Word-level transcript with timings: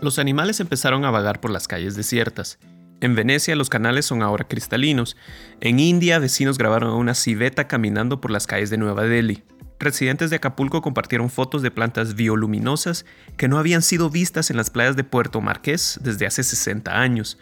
Los 0.00 0.20
animales 0.20 0.60
empezaron 0.60 1.04
a 1.04 1.10
vagar 1.10 1.40
por 1.40 1.50
las 1.50 1.66
calles 1.66 1.96
desiertas. 1.96 2.60
En 3.00 3.16
Venecia 3.16 3.56
los 3.56 3.68
canales 3.68 4.06
son 4.06 4.22
ahora 4.22 4.46
cristalinos. 4.46 5.16
En 5.60 5.80
India 5.80 6.20
vecinos 6.20 6.56
grabaron 6.56 6.90
a 6.90 6.94
una 6.94 7.14
civeta 7.14 7.66
caminando 7.66 8.20
por 8.20 8.30
las 8.30 8.46
calles 8.46 8.70
de 8.70 8.76
Nueva 8.76 9.02
Delhi. 9.04 9.42
Residentes 9.80 10.30
de 10.30 10.36
Acapulco 10.36 10.82
compartieron 10.82 11.30
fotos 11.30 11.62
de 11.62 11.72
plantas 11.72 12.14
bioluminosas 12.14 13.06
que 13.36 13.48
no 13.48 13.58
habían 13.58 13.82
sido 13.82 14.08
vistas 14.08 14.50
en 14.50 14.56
las 14.56 14.70
playas 14.70 14.94
de 14.94 15.02
Puerto 15.02 15.40
Marqués 15.40 15.98
desde 16.02 16.26
hace 16.26 16.44
60 16.44 16.96
años. 17.00 17.36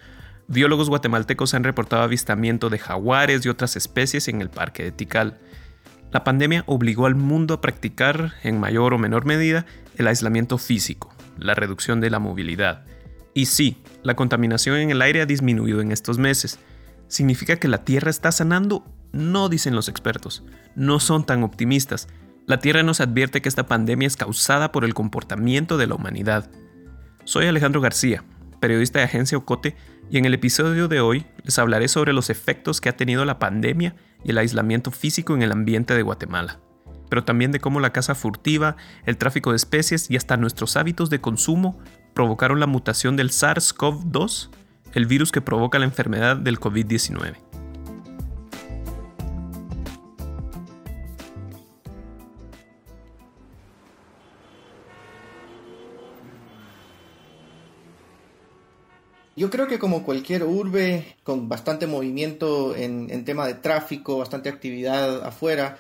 Biólogos 0.49 0.89
guatemaltecos 0.89 1.53
han 1.53 1.65
reportado 1.65 2.03
avistamiento 2.03 2.71
de 2.71 2.79
jaguares 2.79 3.45
y 3.45 3.51
otras 3.51 3.77
especies 3.77 4.29
en 4.29 4.41
el 4.41 4.49
parque 4.49 4.83
de 4.83 4.93
Tikal. 4.93 5.39
La 6.11 6.25
pandemia 6.25 6.65
obligó 6.67 7.05
al 7.05 7.17
mundo 7.17 7.55
a 7.55 7.61
practicar, 7.61 8.33
en 8.43 8.61
mayor 8.61 8.95
o 8.95 8.99
menor 8.99 9.27
medida, 9.27 9.67
el 9.97 10.07
aislamiento 10.07 10.57
físico 10.57 11.16
la 11.39 11.55
reducción 11.55 12.01
de 12.01 12.11
la 12.11 12.19
movilidad. 12.19 12.85
Y 13.35 13.47
sí, 13.47 13.83
la 14.03 14.17
contaminación 14.17 14.77
en 14.79 14.91
el 14.91 15.03
aire 15.03 15.21
ha 15.21 15.27
disminuido 15.27 15.81
en 15.81 15.93
estos 15.93 16.19
meses. 16.19 16.59
¿Significa 17.09 17.57
que 17.57 17.69
la 17.69 17.85
Tierra 17.85 18.11
está 18.11 18.33
sanando? 18.33 18.85
No 19.13 19.49
dicen 19.49 19.75
los 19.75 19.89
expertos. 19.89 20.43
No 20.75 21.01
son 21.01 21.25
tan 21.25 21.43
optimistas. 21.43 22.09
La 22.47 22.61
Tierra 22.61 22.83
nos 22.83 23.01
advierte 23.01 23.43
que 23.43 23.49
esta 23.49 23.67
pandemia 23.67 24.07
es 24.07 24.17
causada 24.17 24.73
por 24.73 24.85
el 24.85 24.95
comportamiento 24.95 25.77
de 25.77 25.87
la 25.87 25.95
humanidad. 25.95 26.51
Soy 27.25 27.47
Alejandro 27.47 27.81
García, 27.81 28.25
periodista 28.61 29.01
de 29.01 29.05
Agencia 29.05 29.37
Ocote, 29.37 29.77
y 30.11 30.19
en 30.19 30.25
el 30.25 30.35
episodio 30.35 30.89
de 30.89 31.01
hoy 31.01 31.27
les 31.43 31.59
hablaré 31.59 31.89
sobre 31.89 32.13
los 32.13 32.31
efectos 32.31 32.81
que 32.81 32.89
ha 32.89 32.97
tenido 32.97 33.25
la 33.25 33.39
pandemia 33.39 33.97
y 34.25 34.31
el 34.31 34.39
aislamiento 34.39 34.93
físico 34.93 35.35
en 35.35 35.43
el 35.43 35.53
ambiente 35.53 35.95
de 35.95 36.03
Guatemala 36.03 36.61
pero 37.09 37.25
también 37.25 37.53
de 37.53 37.61
cómo 37.61 37.81
la 37.81 37.93
caza 37.93 38.15
furtiva, 38.15 38.77
el 39.05 39.17
tráfico 39.17 39.51
de 39.51 39.57
especies 39.57 40.11
y 40.11 40.17
hasta 40.17 40.37
nuestros 40.37 40.77
hábitos 40.77 41.11
de 41.11 41.21
consumo 41.21 41.79
provocaron 42.15 42.61
la 42.61 42.67
mutación 42.67 43.17
del 43.17 43.31
SARS-CoV-2, 43.31 44.51
el 44.95 45.07
virus 45.07 45.33
que 45.33 45.41
provoca 45.41 45.79
la 45.79 45.85
enfermedad 45.85 46.37
del 46.37 46.59
COVID-19. 46.59 47.37
Yo 59.37 59.51
creo 59.51 59.69
que 59.69 59.79
como 59.79 60.03
cualquier 60.03 60.45
urbe 60.45 61.15
con 61.23 61.51
bastante 61.51 61.87
movimiento 61.87 62.75
en, 62.75 63.25
tema 63.27 63.47
de 63.47 63.53
tráfico, 63.53 64.17
bastante 64.17 64.49
actividad 64.49 65.23
afuera, 65.27 65.77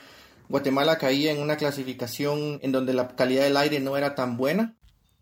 Guatemala 0.49 0.99
caía 0.99 1.33
en 1.33 1.41
una 1.41 1.57
clasificación 1.57 2.61
en 2.63 2.73
donde 2.73 2.95
la 2.95 3.09
calidad 3.09 3.45
del 3.45 3.57
aire 3.57 3.81
no 3.81 3.97
era 3.97 4.15
tan 4.15 4.37
buena. 4.37 4.75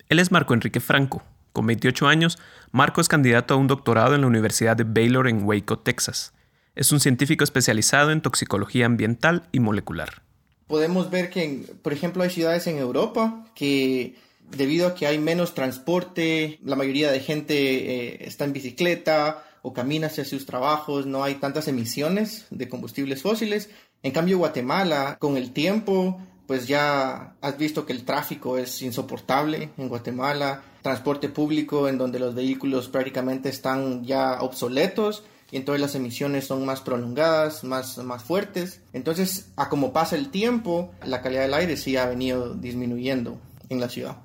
Él 0.08 0.18
es 0.18 0.30
Marco 0.30 0.54
Enrique 0.54 0.80
Franco. 0.80 1.22
Con 1.52 1.66
28 1.66 2.08
años, 2.08 2.38
Marco 2.72 3.00
es 3.00 3.08
candidato 3.08 3.54
a 3.54 3.56
un 3.56 3.68
doctorado 3.68 4.14
en 4.14 4.22
la 4.22 4.26
Universidad 4.26 4.76
de 4.76 4.84
Baylor 4.84 5.28
en 5.28 5.44
Waco, 5.44 5.78
Texas. 5.78 6.32
Es 6.74 6.90
un 6.90 6.98
científico 6.98 7.44
especializado 7.44 8.10
en 8.10 8.20
toxicología 8.20 8.86
ambiental 8.86 9.44
y 9.52 9.60
molecular. 9.60 10.22
Podemos 10.66 11.10
ver 11.10 11.30
que, 11.30 11.64
por 11.82 11.92
ejemplo, 11.92 12.22
hay 12.22 12.30
ciudades 12.30 12.66
en 12.66 12.78
Europa 12.78 13.46
que 13.54 14.16
debido 14.50 14.88
a 14.88 14.94
que 14.94 15.06
hay 15.06 15.18
menos 15.18 15.54
transporte, 15.54 16.58
la 16.64 16.76
mayoría 16.76 17.10
de 17.10 17.20
gente 17.20 17.54
eh, 17.54 18.18
está 18.22 18.44
en 18.44 18.52
bicicleta 18.52 19.44
o 19.62 19.72
camina 19.72 20.08
hacia 20.08 20.24
sus 20.24 20.44
trabajos, 20.44 21.06
no 21.06 21.24
hay 21.24 21.36
tantas 21.36 21.68
emisiones 21.68 22.46
de 22.50 22.68
combustibles 22.68 23.22
fósiles 23.22 23.70
en 24.04 24.12
cambio, 24.12 24.36
Guatemala, 24.36 25.16
con 25.18 25.38
el 25.38 25.52
tiempo, 25.52 26.20
pues 26.46 26.68
ya 26.68 27.32
has 27.40 27.56
visto 27.56 27.86
que 27.86 27.94
el 27.94 28.04
tráfico 28.04 28.58
es 28.58 28.82
insoportable 28.82 29.70
en 29.78 29.88
Guatemala, 29.88 30.60
transporte 30.82 31.30
público 31.30 31.88
en 31.88 31.96
donde 31.96 32.18
los 32.18 32.34
vehículos 32.34 32.88
prácticamente 32.88 33.48
están 33.48 34.04
ya 34.04 34.42
obsoletos 34.42 35.24
y 35.50 35.56
entonces 35.56 35.80
las 35.80 35.94
emisiones 35.94 36.46
son 36.46 36.66
más 36.66 36.82
prolongadas, 36.82 37.64
más, 37.64 37.96
más 37.96 38.22
fuertes. 38.22 38.82
Entonces, 38.92 39.48
a 39.56 39.70
como 39.70 39.94
pasa 39.94 40.16
el 40.16 40.28
tiempo, 40.28 40.92
la 41.06 41.22
calidad 41.22 41.44
del 41.44 41.54
aire 41.54 41.78
sí 41.78 41.96
ha 41.96 42.04
venido 42.04 42.52
disminuyendo 42.52 43.40
en 43.70 43.80
la 43.80 43.88
ciudad. 43.88 44.18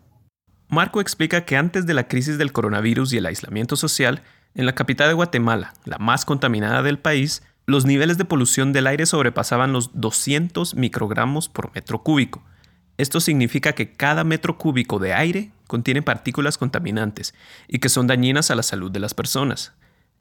Marco 0.67 0.99
explica 0.99 1.45
que 1.45 1.55
antes 1.55 1.85
de 1.85 1.93
la 1.93 2.09
crisis 2.09 2.37
del 2.37 2.51
coronavirus 2.51 3.13
y 3.13 3.17
el 3.19 3.27
aislamiento 3.27 3.77
social, 3.77 4.23
en 4.55 4.65
la 4.65 4.75
capital 4.75 5.07
de 5.07 5.13
Guatemala, 5.13 5.73
la 5.85 5.99
más 5.99 6.25
contaminada 6.25 6.83
del 6.83 6.99
país, 6.99 7.43
los 7.69 7.85
niveles 7.85 8.17
de 8.17 8.25
polución 8.25 8.73
del 8.73 8.87
aire 8.87 9.05
sobrepasaban 9.05 9.73
los 9.73 9.91
200 9.93 10.73
microgramos 10.73 11.49
por 11.49 11.71
metro 11.75 12.01
cúbico. 12.01 12.43
Esto 12.97 13.19
significa 13.19 13.73
que 13.73 13.93
cada 13.93 14.23
metro 14.23 14.57
cúbico 14.57 14.97
de 14.97 15.13
aire 15.13 15.51
contiene 15.67 16.01
partículas 16.01 16.57
contaminantes 16.57 17.35
y 17.67 17.77
que 17.77 17.89
son 17.89 18.07
dañinas 18.07 18.49
a 18.49 18.55
la 18.55 18.63
salud 18.63 18.89
de 18.89 18.99
las 18.99 19.13
personas. 19.13 19.73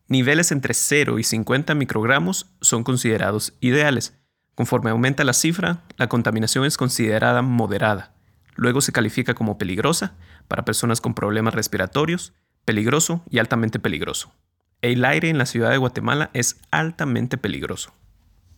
Niveles 0.09 0.53
entre 0.53 0.75
0 0.75 1.19
y 1.19 1.25
50 1.25 1.75
microgramos 1.75 2.47
son 2.61 2.85
considerados 2.85 3.55
ideales. 3.61 4.15
Conforme 4.55 4.91
aumenta 4.91 5.25
la 5.25 5.33
cifra, 5.33 5.85
la 5.97 6.11
contaminación 6.11 6.67
es 6.67 6.77
considerada 6.77 7.41
moderada. 7.41 8.13
Luego 8.57 8.83
se 8.83 8.93
califica 8.93 9.33
como 9.33 9.57
peligrosa 9.57 10.17
para 10.49 10.67
personas 10.67 11.01
con 11.01 11.15
problemas 11.15 11.55
respiratorios, 11.55 12.35
peligroso 12.67 13.23
y 13.31 13.39
altamente 13.39 13.79
peligroso 13.79 14.35
el 14.83 15.05
aire 15.05 15.29
en 15.29 15.39
la 15.39 15.47
ciudad 15.47 15.71
de 15.71 15.79
Guatemala 15.79 16.31
es 16.35 16.57
altamente 16.71 17.37
peligroso. 17.37 17.93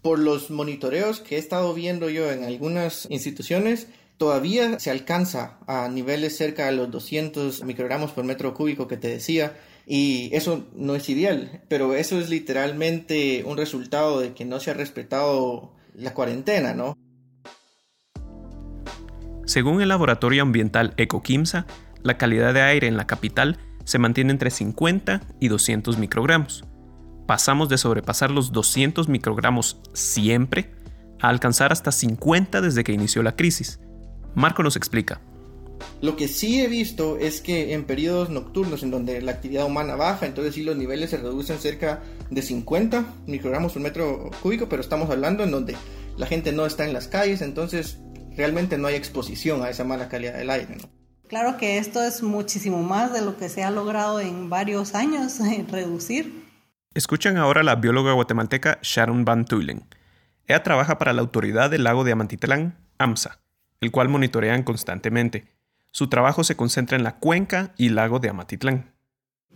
Por 0.03 0.19
los 0.19 0.51
monitoreos 0.51 1.21
que 1.21 1.37
he 1.37 1.39
estado 1.39 1.73
viendo 1.75 2.09
yo 2.11 2.31
en 2.31 2.45
algunas 2.45 3.07
instituciones, 3.11 3.89
todavía 4.17 4.79
se 4.79 4.91
alcanza 4.91 5.59
a 5.67 5.89
niveles 5.89 6.37
cerca 6.37 6.67
de 6.67 6.73
los 6.73 6.91
200 6.91 7.65
microgramos 7.65 8.13
por 8.13 8.25
metro 8.25 8.55
cúbico 8.55 8.89
que 8.89 8.97
te 8.97 9.09
decía, 9.09 9.57
y 9.87 10.31
eso 10.33 10.67
no 10.75 10.95
es 10.95 11.09
ideal, 11.09 11.63
pero 11.69 11.95
eso 11.95 12.21
es 12.21 12.29
literalmente 12.29 13.43
un 13.45 13.57
resultado 13.57 14.21
de 14.21 14.35
que 14.35 14.45
no 14.45 14.61
se 14.61 14.71
ha 14.71 14.75
respetado 14.75 15.73
la 15.95 16.15
cuarentena, 16.15 16.75
¿no? 16.75 16.97
Según 19.47 19.83
el 19.83 19.89
laboratorio 19.89 20.43
ambiental 20.43 20.95
Ecoquimsa, 20.97 21.67
la 22.03 22.17
calidad 22.17 22.55
de 22.55 22.63
aire 22.63 22.87
en 22.87 22.97
la 22.97 23.07
capital 23.07 23.59
se 23.91 23.99
mantiene 23.99 24.31
entre 24.31 24.53
50 24.53 25.21
y 25.41 25.49
200 25.49 25.99
microgramos. 25.99 26.65
Pasamos 27.27 27.69
de 27.69 27.77
sobrepasar 27.77 28.31
los 28.31 28.53
200 28.53 29.09
microgramos 29.09 29.81
siempre 29.95 30.71
a 31.21 31.28
alcanzar 31.28 31.73
hasta 31.73 31.91
50 31.91 32.61
desde 32.61 32.84
que 32.84 32.93
inició 32.93 33.25
la 33.25 33.34
crisis. 33.34 33.81
Marco 34.37 34.62
nos 34.62 34.77
explica. 34.77 35.21
Lo 36.03 36.15
que 36.15 36.28
sí 36.28 36.61
he 36.61 36.69
visto 36.69 37.19
es 37.19 37.41
que 37.41 37.75
en 37.75 37.83
periodos 37.83 38.31
nocturnos 38.31 38.84
en 38.84 38.93
donde 38.93 39.21
la 39.23 39.33
actividad 39.33 39.67
humana 39.67 39.97
baja, 39.97 40.25
entonces 40.25 40.55
sí 40.55 40.62
los 40.62 40.77
niveles 40.77 41.11
se 41.11 41.17
reducen 41.17 41.59
cerca 41.59 42.01
de 42.31 42.43
50 42.43 43.05
microgramos 43.27 43.72
por 43.72 43.83
metro 43.83 44.31
cúbico, 44.41 44.69
pero 44.69 44.83
estamos 44.83 45.11
hablando 45.11 45.43
en 45.43 45.51
donde 45.51 45.75
la 46.17 46.27
gente 46.27 46.53
no 46.53 46.65
está 46.65 46.87
en 46.87 46.93
las 46.93 47.09
calles, 47.09 47.43
entonces 47.43 47.99
realmente 48.37 48.78
no 48.78 48.87
hay 48.87 48.95
exposición 48.95 49.65
a 49.65 49.71
esa 49.71 49.83
mala 49.83 50.09
calidad 50.09 50.39
del 50.39 50.51
aire. 50.51 50.77
Claro 51.31 51.57
que 51.59 51.79
esto 51.79 52.03
es 52.03 52.25
muchísimo 52.25 52.83
más 52.83 53.13
de 53.13 53.22
lo 53.22 53.37
que 53.37 53.49
se 53.49 53.63
ha 53.63 53.71
logrado 53.71 54.19
en 54.19 54.51
varios 54.51 54.97
años 54.97 55.39
reducir. 55.71 56.45
Escuchan 56.93 57.37
ahora 57.37 57.60
a 57.60 57.65
la 57.65 57.77
bióloga 57.77 58.13
guatemalteca 58.15 58.81
Sharon 58.83 59.25
Van 59.25 59.45
Tuylen. 59.45 59.84
Ella 60.49 60.65
trabaja 60.65 60.99
para 60.99 61.13
la 61.13 61.21
Autoridad 61.21 61.71
del 61.71 61.84
Lago 61.84 62.03
de 62.03 62.10
Amantitlán, 62.10 62.77
AMSA, 62.99 63.39
el 63.81 63.93
cual 63.93 64.09
monitorean 64.09 64.65
constantemente. 64.65 65.47
Su 65.93 66.09
trabajo 66.09 66.43
se 66.43 66.57
concentra 66.57 66.97
en 66.97 67.04
la 67.04 67.19
cuenca 67.19 67.75
y 67.77 67.91
lago 67.91 68.19
de 68.19 68.31
Amatitlán 68.31 68.90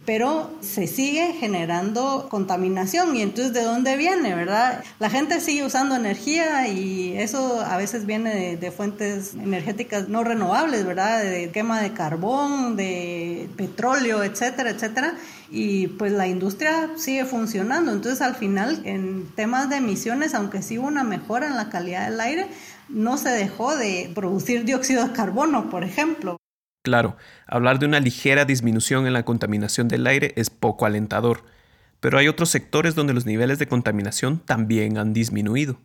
pero 0.04 0.50
se 0.60 0.86
sigue 0.86 1.32
generando 1.32 2.28
contaminación 2.28 3.16
y 3.16 3.22
entonces 3.22 3.54
de 3.54 3.62
dónde 3.62 3.96
viene, 3.96 4.34
¿verdad? 4.34 4.84
La 4.98 5.08
gente 5.08 5.40
sigue 5.40 5.64
usando 5.64 5.96
energía 5.96 6.68
y 6.68 7.16
eso 7.16 7.62
a 7.62 7.76
veces 7.78 8.04
viene 8.04 8.56
de, 8.56 8.70
fuentes 8.70 9.34
energéticas 9.34 10.08
no 10.08 10.22
renovables, 10.22 10.84
¿verdad? 10.84 11.22
De 11.22 11.50
quema 11.50 11.80
de 11.80 11.92
carbón, 11.94 12.76
de 12.76 13.48
petróleo, 13.56 14.22
etcétera, 14.22 14.70
etcétera. 14.70 15.14
Y 15.50 15.86
pues 15.86 16.12
la 16.12 16.26
industria 16.26 16.90
sigue 16.96 17.24
funcionando. 17.24 17.92
Entonces 17.92 18.20
al 18.20 18.34
final 18.34 18.82
en 18.84 19.26
temas 19.34 19.70
de 19.70 19.76
emisiones, 19.76 20.34
aunque 20.34 20.60
sí 20.60 20.78
hubo 20.78 20.88
una 20.88 21.04
mejora 21.04 21.46
en 21.46 21.56
la 21.56 21.70
calidad 21.70 22.10
del 22.10 22.20
aire, 22.20 22.48
no 22.90 23.16
se 23.16 23.30
dejó 23.30 23.74
de 23.76 24.10
producir 24.14 24.64
dióxido 24.64 25.06
de 25.06 25.12
carbono, 25.12 25.70
por 25.70 25.82
ejemplo. 25.82 26.38
Claro, 26.84 27.16
hablar 27.46 27.78
de 27.78 27.86
una 27.86 27.98
ligera 27.98 28.44
disminución 28.44 29.06
en 29.06 29.14
la 29.14 29.24
contaminación 29.24 29.88
del 29.88 30.06
aire 30.06 30.34
es 30.36 30.50
poco 30.50 30.84
alentador, 30.84 31.42
pero 31.98 32.18
hay 32.18 32.28
otros 32.28 32.50
sectores 32.50 32.94
donde 32.94 33.14
los 33.14 33.24
niveles 33.24 33.58
de 33.58 33.66
contaminación 33.66 34.38
también 34.38 34.98
han 34.98 35.14
disminuido. 35.14 35.78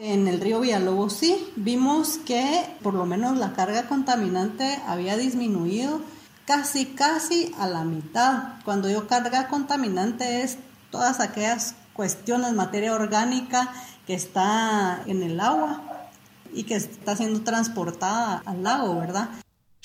En 0.00 0.26
el 0.26 0.40
río 0.40 0.58
Villalobos 0.58 1.12
sí, 1.12 1.52
vimos 1.54 2.18
que 2.26 2.64
por 2.82 2.94
lo 2.94 3.06
menos 3.06 3.38
la 3.38 3.52
carga 3.52 3.86
contaminante 3.86 4.80
había 4.88 5.16
disminuido 5.16 6.00
casi, 6.44 6.86
casi 6.86 7.54
a 7.60 7.68
la 7.68 7.84
mitad. 7.84 8.54
Cuando 8.64 8.90
yo 8.90 9.06
carga 9.06 9.46
contaminante 9.46 10.42
es 10.42 10.58
todas 10.90 11.20
aquellas 11.20 11.76
cuestiones, 11.92 12.52
materia 12.52 12.92
orgánica 12.92 13.72
que 14.08 14.14
está 14.14 15.04
en 15.06 15.22
el 15.22 15.38
agua 15.38 15.82
y 16.52 16.64
que 16.64 16.74
está 16.74 17.14
siendo 17.14 17.42
transportada 17.42 18.42
al 18.44 18.64
lago, 18.64 18.98
¿verdad? 18.98 19.28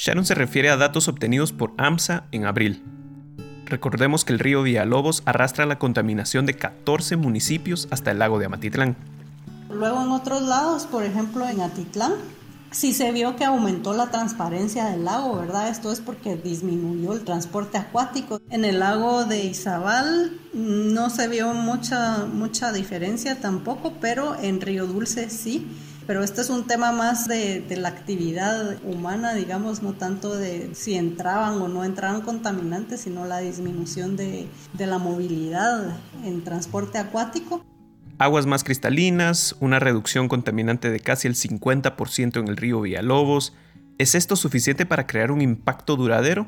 Sharon 0.01 0.25
se 0.25 0.33
refiere 0.33 0.71
a 0.71 0.77
datos 0.77 1.07
obtenidos 1.07 1.51
por 1.51 1.75
AMSA 1.77 2.24
en 2.31 2.45
abril. 2.48 2.81
Recordemos 3.65 4.25
que 4.25 4.33
el 4.33 4.39
río 4.39 4.63
Villalobos 4.63 5.21
arrastra 5.27 5.68
la 5.68 5.77
contaminación 5.77 6.48
de 6.48 6.56
14 6.56 7.18
municipios 7.18 7.88
hasta 7.92 8.09
el 8.09 8.18
lago 8.18 8.39
de 8.39 8.48
Amatitlán. 8.48 8.98
Luego 9.69 10.01
en 10.01 10.09
otros 10.09 10.42
lados, 10.42 10.88
por 10.88 11.03
ejemplo 11.03 11.48
en 11.48 11.62
Atitlán, 11.62 12.13
sí 12.71 12.94
se 12.94 13.12
vio 13.12 13.36
que 13.36 13.45
aumentó 13.45 13.94
la 13.94 14.09
transparencia 14.09 14.86
del 14.86 15.06
lago, 15.06 15.36
¿verdad? 15.36 15.69
Esto 15.69 15.92
es 15.92 16.00
porque 16.00 16.36
disminuyó 16.36 17.13
el 17.13 17.24
transporte 17.24 17.77
acuático. 17.77 18.42
En 18.50 18.65
el 18.65 18.80
lago 18.80 19.25
de 19.25 19.45
Izabal 19.45 20.31
no 20.56 21.12
se 21.12 21.27
vio 21.27 21.53
mucha, 21.53 22.25
mucha 22.25 22.71
diferencia 22.71 23.39
tampoco, 23.39 23.94
pero 24.01 24.36
en 24.42 24.62
Río 24.62 24.88
Dulce 24.88 25.30
sí 25.30 25.68
pero 26.07 26.24
este 26.24 26.42
es 26.42 26.50
un 26.50 26.65
tema 26.68 26.92
más 26.92 27.27
de, 27.27 27.63
la 27.77 27.89
actividad 27.89 28.77
humana, 28.83 29.33
digamos, 29.33 29.81
no 29.81 29.94
tanto 29.94 30.36
de 30.36 30.74
si 30.74 30.95
entraban 30.95 31.62
o 31.62 31.68
no 31.68 31.83
entraban 31.83 32.21
contaminantes, 32.21 33.01
sino 33.01 33.25
la 33.25 33.39
disminución 33.39 34.15
de, 34.15 34.48
de 34.74 34.88
la 34.88 34.98
movilidad 34.98 35.98
en 36.24 36.44
transporte 36.44 36.98
acuático. 36.98 37.63
Aguas 38.18 38.45
más 38.45 38.63
cristalinas, 38.63 39.56
una 39.59 39.80
reducción 39.80 40.27
contaminante 40.27 40.92
de 40.92 41.00
casi 41.00 41.27
el 41.27 41.36
50% 41.36 42.39
en 42.39 42.48
el 42.48 42.57
río 42.57 42.81
Villalobos. 42.81 43.53
¿Es 43.98 44.15
esto 44.15 44.36
suficiente 44.36 44.86
para 44.86 45.07
crear 45.07 45.31
un 45.31 45.42
impacto 45.42 45.95
duradero? 45.95 46.48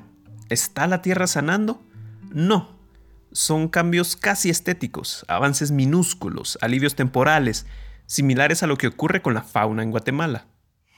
¿Está 0.49 0.87
la 0.87 1.01
Tierra 1.01 1.25
sanando? 1.25 1.81
No. 2.31 2.77
Son 3.31 3.67
cambios 3.67 4.15
casi 4.15 4.51
estéticos, 4.51 5.25
avances 5.27 5.71
minúsculos, 5.71 6.59
alivios 6.61 6.95
temporales, 6.95 7.65
similares 8.05 8.63
a 8.63 8.67
lo 8.67 8.77
que 8.77 8.87
ocurre 8.87 9.21
con 9.21 9.33
la 9.33 9.43
fauna 9.43 9.83
en 9.83 9.91
Guatemala. 9.91 10.45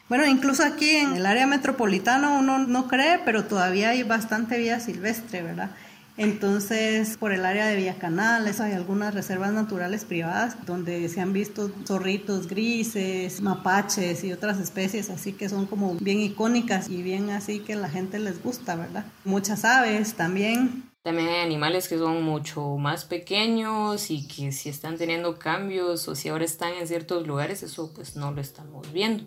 Bueno, 0.07 0.25
incluso 0.25 0.63
aquí 0.63 0.89
en 0.97 1.15
el 1.15 1.25
área 1.25 1.47
metropolitana 1.47 2.37
uno 2.37 2.59
no 2.59 2.87
cree, 2.87 3.19
pero 3.25 3.45
todavía 3.45 3.89
hay 3.89 4.03
bastante 4.03 4.57
vida 4.57 4.79
silvestre, 4.79 5.41
¿verdad? 5.41 5.71
Entonces, 6.17 7.17
por 7.17 7.33
el 7.33 7.43
área 7.43 7.65
de 7.65 7.75
Villa 7.75 7.95
Canales 7.95 8.61
hay 8.61 8.71
algunas 8.71 9.13
reservas 9.13 9.51
naturales 9.51 10.05
privadas 10.05 10.55
donde 10.65 11.09
se 11.09 11.19
han 11.19 11.33
visto 11.33 11.69
zorritos 11.85 12.47
grises, 12.47 13.41
mapaches 13.41 14.23
y 14.23 14.31
otras 14.31 14.59
especies 14.59 15.09
así 15.09 15.33
que 15.33 15.49
son 15.49 15.65
como 15.65 15.95
bien 15.95 16.19
icónicas 16.19 16.89
y 16.89 17.03
bien 17.03 17.31
así 17.31 17.59
que 17.59 17.75
la 17.75 17.89
gente 17.89 18.19
les 18.19 18.41
gusta, 18.41 18.75
¿verdad? 18.75 19.05
Muchas 19.25 19.65
aves 19.65 20.13
también. 20.13 20.83
También 21.05 21.27
hay 21.27 21.41
animales 21.41 21.87
que 21.87 21.99
son 21.99 22.23
mucho 22.23 22.77
más 22.77 23.05
pequeños 23.05 24.09
y 24.09 24.27
que 24.27 24.51
si 24.51 24.69
están 24.69 24.97
teniendo 24.97 25.37
cambios 25.37 26.07
o 26.07 26.15
si 26.15 26.29
ahora 26.29 26.45
están 26.45 26.73
en 26.73 26.87
ciertos 26.87 27.27
lugares, 27.27 27.61
eso 27.61 27.91
pues 27.93 28.15
no 28.15 28.31
lo 28.31 28.41
estamos 28.41 28.91
viendo. 28.91 29.23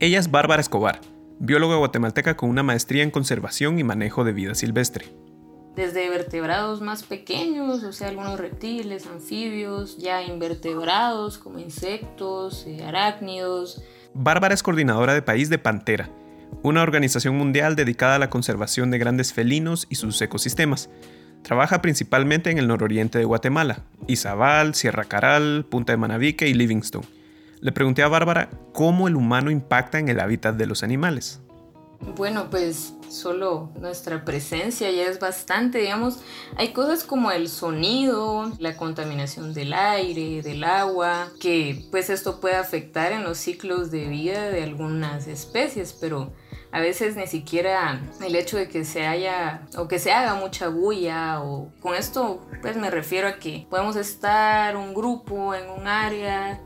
Ella 0.00 0.18
es 0.18 0.30
Bárbara 0.30 0.60
Escobar, 0.60 1.00
bióloga 1.38 1.76
guatemalteca 1.76 2.36
con 2.36 2.50
una 2.50 2.62
maestría 2.62 3.02
en 3.02 3.10
conservación 3.10 3.78
y 3.78 3.84
manejo 3.84 4.22
de 4.22 4.34
vida 4.34 4.54
silvestre. 4.54 5.06
Desde 5.74 6.10
vertebrados 6.10 6.82
más 6.82 7.04
pequeños, 7.04 7.84
o 7.84 7.92
sea, 7.94 8.08
algunos 8.08 8.38
reptiles, 8.38 9.06
anfibios, 9.06 9.96
ya 9.96 10.22
invertebrados 10.22 11.38
como 11.38 11.58
insectos, 11.58 12.66
eh, 12.66 12.84
arácnidos. 12.84 13.82
Bárbara 14.12 14.52
es 14.52 14.62
coordinadora 14.62 15.14
de 15.14 15.22
país 15.22 15.48
de 15.48 15.56
Pantera, 15.56 16.10
una 16.62 16.82
organización 16.82 17.36
mundial 17.36 17.76
dedicada 17.76 18.16
a 18.16 18.18
la 18.18 18.30
conservación 18.30 18.90
de 18.90 18.98
grandes 18.98 19.32
felinos 19.32 19.86
y 19.90 19.96
sus 19.96 20.20
ecosistemas. 20.22 20.90
Trabaja 21.42 21.82
principalmente 21.82 22.50
en 22.50 22.58
el 22.58 22.68
nororiente 22.68 23.18
de 23.18 23.24
Guatemala, 23.24 23.80
Izabal, 24.06 24.74
Sierra 24.74 25.04
Caral, 25.04 25.66
Punta 25.68 25.92
de 25.92 25.98
Manabique 25.98 26.48
y 26.48 26.54
Livingstone. 26.54 27.06
Le 27.60 27.72
pregunté 27.72 28.02
a 28.02 28.08
Bárbara 28.08 28.50
cómo 28.72 29.08
el 29.08 29.16
humano 29.16 29.50
impacta 29.50 29.98
en 29.98 30.08
el 30.08 30.20
hábitat 30.20 30.56
de 30.56 30.66
los 30.66 30.82
animales. 30.82 31.42
Bueno, 32.16 32.48
pues 32.50 32.94
solo 33.08 33.70
nuestra 33.80 34.24
presencia 34.24 34.90
ya 34.90 35.04
es 35.04 35.18
bastante, 35.18 35.78
digamos, 35.78 36.18
hay 36.56 36.72
cosas 36.72 37.04
como 37.04 37.30
el 37.30 37.48
sonido, 37.48 38.52
la 38.58 38.76
contaminación 38.76 39.54
del 39.54 39.72
aire, 39.72 40.42
del 40.42 40.64
agua, 40.64 41.28
que 41.40 41.86
pues 41.90 42.10
esto 42.10 42.40
puede 42.40 42.56
afectar 42.56 43.12
en 43.12 43.24
los 43.24 43.38
ciclos 43.38 43.90
de 43.90 44.08
vida 44.08 44.50
de 44.50 44.62
algunas 44.62 45.26
especies, 45.26 45.92
pero 45.92 46.32
a 46.74 46.80
veces 46.80 47.14
ni 47.14 47.28
siquiera 47.28 48.00
el 48.20 48.34
hecho 48.34 48.56
de 48.56 48.68
que 48.68 48.84
se 48.84 49.06
haya 49.06 49.62
o 49.78 49.86
que 49.86 50.00
se 50.00 50.12
haga 50.12 50.34
mucha 50.34 50.68
bulla 50.68 51.40
o 51.40 51.70
con 51.80 51.94
esto 51.94 52.44
pues 52.62 52.76
me 52.76 52.90
refiero 52.90 53.28
a 53.28 53.36
que 53.36 53.64
podemos 53.70 53.94
estar 53.94 54.76
un 54.76 54.92
grupo 54.92 55.54
en 55.54 55.70
un 55.70 55.86
área 55.86 56.60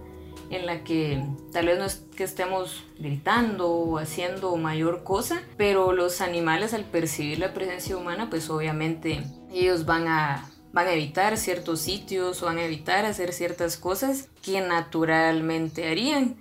en 0.51 0.67
la 0.67 0.85
que 0.85 1.23
tal 1.53 1.67
vez 1.67 1.79
no 1.79 1.85
es 1.85 1.97
que 2.17 2.25
estemos 2.25 2.85
gritando 2.99 3.71
o 3.71 3.99
haciendo 3.99 4.57
mayor 4.57 5.05
cosa, 5.05 5.43
pero 5.57 5.93
los 5.93 6.21
animales 6.21 6.75
al 6.75 6.85
percibir 6.85 7.39
la 7.39 7.55
presencia 7.55 7.97
humana, 7.97 8.31
pues 8.31 8.49
obviamente 8.51 9.25
ellos 9.53 9.85
van 9.85 10.09
a 10.09 10.51
van 10.73 10.87
a 10.87 10.93
evitar 10.93 11.37
ciertos 11.39 11.81
sitios 11.81 12.43
o 12.43 12.47
van 12.47 12.59
a 12.59 12.65
evitar 12.65 13.05
hacer 13.07 13.33
ciertas 13.33 13.77
cosas 13.77 14.29
que 14.43 14.61
naturalmente 14.61 15.89
harían. 15.89 16.37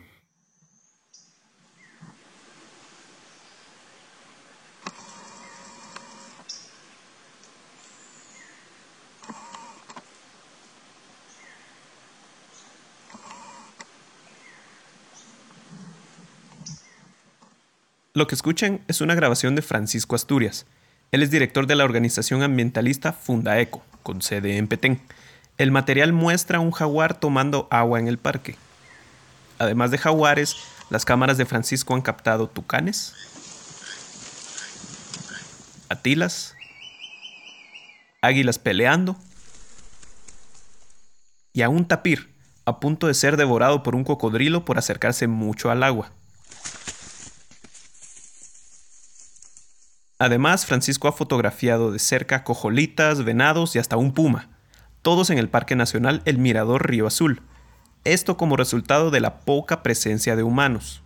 Lo 18.18 18.26
que 18.26 18.34
escuchan 18.34 18.82
es 18.88 19.00
una 19.02 19.14
grabación 19.14 19.54
de 19.54 19.62
Francisco 19.62 20.16
Asturias. 20.16 20.66
Él 21.12 21.22
es 21.22 21.30
director 21.30 21.68
de 21.68 21.76
la 21.76 21.84
organización 21.84 22.42
ambientalista 22.42 23.14
Fundaeco, 23.14 23.84
con 24.02 24.24
sede 24.24 24.58
en 24.58 24.68
Petén. 24.68 25.00
El 25.60 25.70
material 25.70 26.14
muestra 26.14 26.60
un 26.60 26.72
jaguar 26.72 27.20
tomando 27.20 27.68
agua 27.70 28.00
en 28.00 28.08
el 28.08 28.18
parque. 28.18 28.56
Además 29.60 29.92
de 29.92 30.00
jaguares, 30.00 30.56
las 30.90 31.06
cámaras 31.06 31.38
de 31.38 31.46
Francisco 31.46 31.94
han 31.94 32.02
captado 32.02 32.48
tucanes, 32.48 33.14
atilas, 35.88 36.56
águilas 38.22 38.58
peleando 38.58 39.16
y 41.54 41.62
a 41.62 41.70
un 41.70 41.88
tapir 41.88 42.34
a 42.66 42.80
punto 42.80 43.06
de 43.06 43.14
ser 43.14 43.38
devorado 43.38 43.84
por 43.84 43.94
un 43.94 44.04
cocodrilo 44.04 44.66
por 44.66 44.80
acercarse 44.80 45.28
mucho 45.28 45.70
al 45.70 45.84
agua. 45.84 46.10
Además, 50.20 50.66
Francisco 50.66 51.08
ha 51.08 51.12
fotografiado 51.12 51.92
de 51.92 52.00
cerca 52.00 52.44
cojolitas, 52.44 53.24
venados 53.24 53.76
y 53.76 53.80
hasta 53.80 53.98
un 53.98 54.14
puma, 54.14 54.50
todos 55.04 55.30
en 55.30 55.38
el 55.38 55.48
Parque 55.48 55.76
Nacional 55.76 56.22
El 56.26 56.40
Mirador 56.40 56.90
Río 56.90 57.06
Azul. 57.06 57.44
Esto 58.04 58.36
como 58.36 58.58
resultado 58.58 59.12
de 59.12 59.20
la 59.20 59.40
poca 59.42 59.84
presencia 59.84 60.36
de 60.36 60.44
humanos. 60.44 61.04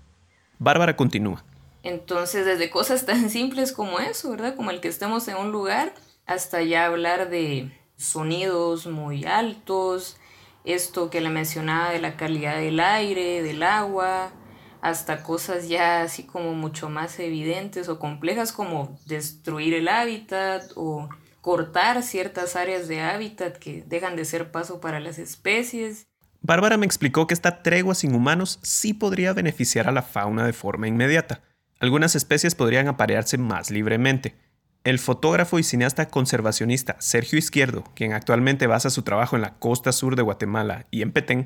Bárbara 0.60 0.96
continúa. 0.96 1.44
Entonces, 1.84 2.46
desde 2.46 2.70
cosas 2.70 3.06
tan 3.06 3.30
simples 3.30 3.74
como 3.74 4.00
eso, 4.00 4.32
¿verdad? 4.32 4.56
Como 4.56 4.72
el 4.72 4.80
que 4.80 4.88
estemos 4.88 5.28
en 5.28 5.36
un 5.36 5.52
lugar, 5.52 5.94
hasta 6.26 6.62
ya 6.62 6.86
hablar 6.86 7.30
de 7.30 7.72
sonidos 7.98 8.88
muy 8.88 9.26
altos, 9.26 10.18
esto 10.64 11.10
que 11.10 11.22
le 11.22 11.30
mencionaba 11.30 11.90
de 11.90 12.00
la 12.00 12.16
calidad 12.16 12.58
del 12.58 12.80
aire, 12.80 13.42
del 13.42 13.64
agua, 13.64 14.32
hasta 14.82 15.24
cosas 15.24 15.70
ya 15.70 16.02
así 16.02 16.24
como 16.24 16.54
mucho 16.54 16.90
más 16.90 17.20
evidentes 17.20 17.88
o 17.88 18.00
complejas 18.00 18.52
como 18.52 19.00
destruir 19.06 19.76
el 19.76 19.88
hábitat 19.88 20.64
o 20.76 21.08
cortar 21.42 22.02
ciertas 22.04 22.56
áreas 22.56 22.88
de 22.88 23.02
hábitat 23.02 23.58
que 23.58 23.84
dejan 23.88 24.16
de 24.16 24.26
ser 24.26 24.52
paso 24.52 24.82
para 24.82 25.00
las 25.00 25.20
especies. 25.20 26.08
Bárbara 26.42 26.78
me 26.78 26.88
explicó 26.88 27.28
que 27.28 27.36
esta 27.36 27.62
tregua 27.62 27.94
sin 27.94 28.16
humanos 28.16 28.60
sí 28.64 28.94
podría 28.94 29.34
beneficiar 29.34 29.88
a 29.88 29.92
la 29.92 30.02
fauna 30.02 30.46
de 30.46 30.54
forma 30.54 30.88
inmediata. 30.88 31.42
Algunas 31.80 32.16
especies 32.16 32.56
podrían 32.56 32.88
aparearse 32.88 33.38
más 33.38 33.70
libremente. 33.70 34.36
El 34.84 34.98
fotógrafo 34.98 35.60
y 35.60 35.64
cineasta 35.64 36.08
conservacionista 36.08 36.96
Sergio 37.00 37.38
Izquierdo, 37.38 37.84
quien 37.96 38.14
actualmente 38.14 38.66
basa 38.66 38.90
su 38.90 39.04
trabajo 39.04 39.36
en 39.36 39.44
la 39.44 39.60
costa 39.60 39.92
sur 39.92 40.16
de 40.16 40.24
Guatemala 40.24 40.88
y 40.90 41.04
en 41.04 41.12
Petén, 41.12 41.46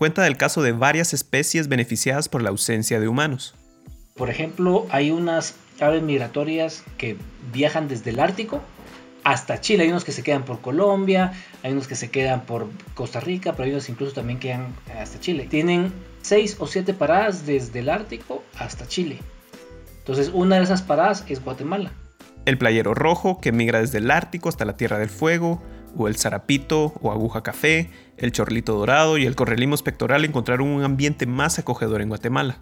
cuenta 0.00 0.22
del 0.22 0.38
caso 0.38 0.62
de 0.62 0.72
varias 0.72 1.12
especies 1.12 1.68
beneficiadas 1.68 2.30
por 2.30 2.40
la 2.40 2.48
ausencia 2.48 3.00
de 3.00 3.06
humanos. 3.06 3.54
Por 4.14 4.30
ejemplo, 4.30 4.86
hay 4.88 5.10
unas 5.10 5.56
aves 5.78 6.02
migratorias 6.02 6.84
que 6.96 7.18
viajan 7.52 7.86
desde 7.86 8.08
el 8.08 8.18
Ártico 8.18 8.62
hasta 9.24 9.60
Chile. 9.60 9.82
Hay 9.82 9.90
unos 9.90 10.06
que 10.06 10.12
se 10.12 10.22
quedan 10.22 10.46
por 10.46 10.62
Colombia, 10.62 11.34
hay 11.62 11.72
unos 11.72 11.86
que 11.86 11.96
se 11.96 12.10
quedan 12.10 12.46
por 12.46 12.68
Costa 12.94 13.20
Rica, 13.20 13.52
pero 13.52 13.64
hay 13.64 13.72
unos 13.72 13.90
incluso 13.90 14.14
también 14.14 14.38
quedan 14.38 14.74
hasta 14.98 15.20
Chile. 15.20 15.46
Tienen 15.50 15.92
seis 16.22 16.56
o 16.60 16.66
siete 16.66 16.94
paradas 16.94 17.44
desde 17.44 17.80
el 17.80 17.90
Ártico 17.90 18.42
hasta 18.58 18.88
Chile. 18.88 19.18
Entonces, 19.98 20.30
una 20.32 20.56
de 20.56 20.62
esas 20.62 20.80
paradas 20.80 21.26
es 21.28 21.44
Guatemala. 21.44 21.92
El 22.46 22.56
playero 22.56 22.94
rojo 22.94 23.38
que 23.38 23.52
migra 23.52 23.80
desde 23.80 23.98
el 23.98 24.10
Ártico 24.10 24.48
hasta 24.48 24.64
la 24.64 24.78
Tierra 24.78 24.98
del 24.98 25.10
Fuego, 25.10 25.62
o 25.96 26.08
el 26.08 26.16
zarapito 26.16 26.94
o 27.00 27.10
aguja 27.10 27.42
café, 27.42 27.90
el 28.16 28.32
chorlito 28.32 28.74
dorado 28.74 29.18
y 29.18 29.26
el 29.26 29.36
correlimo 29.36 29.74
espectoral 29.74 30.24
encontraron 30.24 30.68
un 30.68 30.82
ambiente 30.82 31.26
más 31.26 31.58
acogedor 31.58 32.02
en 32.02 32.08
Guatemala. 32.08 32.58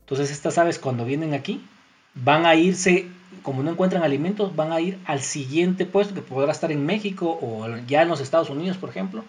Entonces 0.00 0.30
estas 0.30 0.58
aves 0.58 0.78
cuando 0.78 1.04
vienen 1.04 1.34
aquí 1.34 1.64
van 2.14 2.46
a 2.46 2.54
irse, 2.54 3.06
como 3.42 3.62
no 3.62 3.70
encuentran 3.70 4.02
alimentos, 4.02 4.56
van 4.56 4.72
a 4.72 4.80
ir 4.80 4.98
al 5.04 5.20
siguiente 5.20 5.86
puesto 5.86 6.14
que 6.14 6.22
podrá 6.22 6.52
estar 6.52 6.72
en 6.72 6.84
México 6.84 7.38
o 7.40 7.68
ya 7.86 8.02
en 8.02 8.08
los 8.08 8.20
Estados 8.20 8.50
Unidos, 8.50 8.76
por 8.76 8.90
ejemplo, 8.90 9.24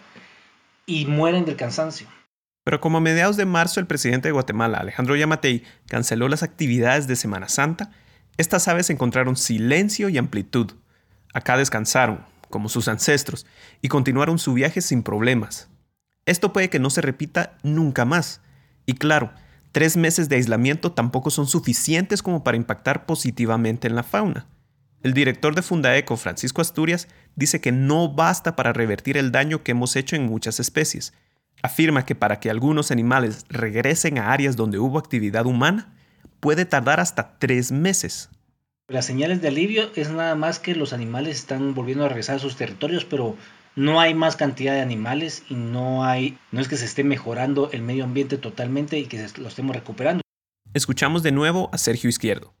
y 0.86 1.06
mueren 1.06 1.44
del 1.44 1.56
cansancio. 1.56 2.08
Pero 2.64 2.80
como 2.80 2.98
a 2.98 3.00
mediados 3.00 3.36
de 3.36 3.44
marzo 3.44 3.80
el 3.80 3.86
presidente 3.86 4.28
de 4.28 4.32
Guatemala, 4.32 4.78
Alejandro 4.78 5.16
Yamatei, 5.16 5.64
canceló 5.86 6.28
las 6.28 6.42
actividades 6.42 7.06
de 7.06 7.16
Semana 7.16 7.48
Santa, 7.48 7.90
estas 8.36 8.66
aves 8.68 8.88
encontraron 8.90 9.36
silencio 9.36 10.08
y 10.08 10.18
amplitud. 10.18 10.72
Acá 11.34 11.56
descansaron, 11.56 12.24
como 12.52 12.68
sus 12.68 12.86
ancestros, 12.86 13.44
y 13.80 13.88
continuaron 13.88 14.38
su 14.38 14.54
viaje 14.54 14.80
sin 14.80 15.02
problemas. 15.02 15.68
Esto 16.24 16.52
puede 16.52 16.70
que 16.70 16.78
no 16.78 16.90
se 16.90 17.00
repita 17.00 17.58
nunca 17.64 18.04
más. 18.04 18.40
Y 18.86 18.94
claro, 18.94 19.32
tres 19.72 19.96
meses 19.96 20.28
de 20.28 20.36
aislamiento 20.36 20.92
tampoco 20.92 21.30
son 21.30 21.48
suficientes 21.48 22.22
como 22.22 22.44
para 22.44 22.56
impactar 22.56 23.06
positivamente 23.06 23.88
en 23.88 23.96
la 23.96 24.04
fauna. 24.04 24.46
El 25.02 25.14
director 25.14 25.56
de 25.56 25.62
Fundaeco, 25.62 26.16
Francisco 26.16 26.60
Asturias, 26.60 27.08
dice 27.34 27.60
que 27.60 27.72
no 27.72 28.08
basta 28.08 28.54
para 28.54 28.72
revertir 28.72 29.16
el 29.16 29.32
daño 29.32 29.64
que 29.64 29.72
hemos 29.72 29.96
hecho 29.96 30.14
en 30.14 30.26
muchas 30.26 30.60
especies. 30.60 31.12
Afirma 31.60 32.04
que 32.04 32.14
para 32.14 32.38
que 32.38 32.50
algunos 32.50 32.92
animales 32.92 33.44
regresen 33.48 34.18
a 34.18 34.32
áreas 34.32 34.54
donde 34.54 34.78
hubo 34.78 34.98
actividad 34.98 35.46
humana, 35.46 35.92
puede 36.38 36.66
tardar 36.66 37.00
hasta 37.00 37.38
tres 37.38 37.72
meses. 37.72 38.30
Las 38.92 39.06
señales 39.06 39.40
de 39.40 39.48
alivio 39.48 39.90
es 39.96 40.10
nada 40.10 40.34
más 40.34 40.58
que 40.58 40.74
los 40.74 40.92
animales 40.92 41.38
están 41.38 41.74
volviendo 41.74 42.04
a 42.04 42.08
regresar 42.08 42.36
a 42.36 42.40
sus 42.40 42.56
territorios, 42.56 43.06
pero 43.06 43.38
no 43.74 44.00
hay 44.00 44.12
más 44.12 44.36
cantidad 44.36 44.74
de 44.74 44.82
animales 44.82 45.44
y 45.48 45.54
no 45.54 46.04
hay, 46.04 46.36
no 46.50 46.60
es 46.60 46.68
que 46.68 46.76
se 46.76 46.84
esté 46.84 47.02
mejorando 47.02 47.70
el 47.72 47.80
medio 47.80 48.04
ambiente 48.04 48.36
totalmente 48.36 48.98
y 48.98 49.06
que 49.06 49.26
lo 49.38 49.48
estemos 49.48 49.74
recuperando. 49.74 50.20
Escuchamos 50.74 51.22
de 51.22 51.32
nuevo 51.32 51.70
a 51.72 51.78
Sergio 51.78 52.10
Izquierdo. 52.10 52.52